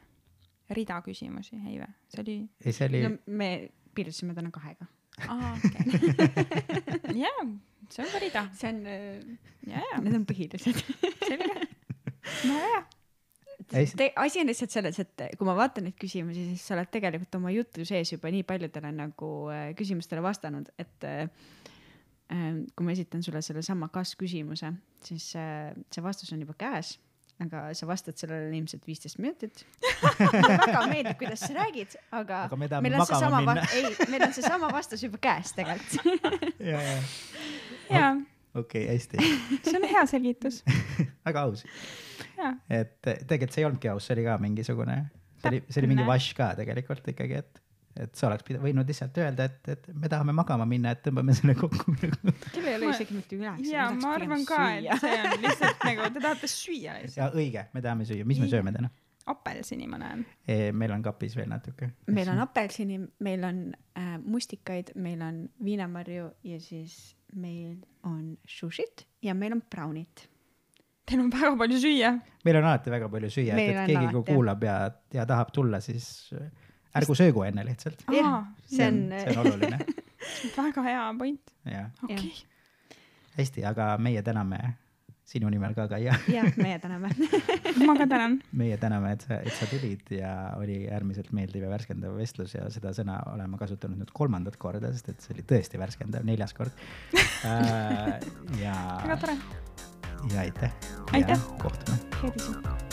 [0.76, 1.92] Rida küsimusi, ei või?
[2.12, 3.50] see oli, ei, see oli no me
[3.96, 4.88] piirdusime täna kahega.
[5.28, 6.00] aa, okei.
[7.24, 7.44] jaa,
[7.92, 8.46] see on ka rida.
[8.58, 8.82] see on,
[9.68, 10.82] jaa, jaa, need on põhilised.
[11.28, 11.54] selge.
[12.48, 12.58] no.
[13.72, 14.10] Hästi.
[14.20, 17.52] asi on lihtsalt selles, et kui ma vaatan neid küsimusi, siis sa oled tegelikult oma
[17.54, 21.22] jutu sees juba nii paljudele nagu äh, küsimustele vastanud, et äh,
[22.32, 24.74] äh, kui ma esitan sulle sellesama kas-küsimuse,
[25.06, 26.98] siis äh, see vastus on juba käes,
[27.42, 29.64] aga sa vastad sellele ilmselt viisteist minutit.
[30.32, 34.36] mulle väga meeldib, kuidas sa räägid, aga, Aga me meil on seesama ei, meil on
[34.36, 36.20] seesama vastus juba käes tegelikult.
[36.72, 36.98] ja, ja,
[37.90, 38.12] jaa,
[38.62, 39.32] okei, hästi,
[39.64, 40.62] see on hea selgitus.
[41.26, 41.66] väga aus.
[42.70, 44.98] et tegelikult see ei olnudki aus, see oli ka mingisugune,
[45.42, 47.62] see oli, see oli mingi vash ka tegelikult ikkagi, et,
[48.00, 51.54] et sa oleks võinud lihtsalt öelda, et, et me tahame magama minna, et tõmbame selle
[51.58, 53.52] kokku seal ei ole Ma- isegi mitte üle.
[53.68, 57.84] jaa, ma arvan ka, et see on lihtsalt nagu, te tahate süüa ja õige, me
[57.84, 58.92] tahame süüa, mis me sööme täna?
[59.26, 60.24] apelsini ma näen.
[60.74, 61.92] meil on kapis veel natuke.
[62.10, 63.62] meil on apelsini, meil on
[63.98, 67.76] äh, mustikaid, meil on viinamarju ja siis meil
[68.08, 70.28] on sushit ja meil on brownit.
[71.06, 72.12] Teil on väga palju süüa.
[72.44, 74.76] meil on alati väga palju süüa, et, et keegi, kui kuulab ja,
[75.14, 76.06] ja tahab tulla, siis
[76.38, 76.50] äh,
[77.00, 78.04] ärgu söögu enne lihtsalt.
[78.12, 79.82] jah, see on, see on oluline
[80.58, 81.56] väga hea point.
[81.64, 82.96] ja okei okay.,
[83.38, 84.62] hästi, aga meie täname
[85.32, 86.14] sinu nimel ka, Kaia.
[86.36, 87.10] jah, meie täname.
[87.86, 88.38] ma ka tänan.
[88.58, 92.68] meie täname, et sa, et sa tulid ja oli äärmiselt meeldiv ja värskendav vestlus ja
[92.74, 96.76] seda sõna oleme kasutanud nüüd kolmandat korda, sest et see oli tõesti värskendav, neljas kord.
[98.60, 99.38] ja, väga tore.
[100.32, 100.80] ja aitäh.
[101.12, 101.52] Aitäh.
[101.62, 102.00] kohtume.
[102.22, 102.91] head isu.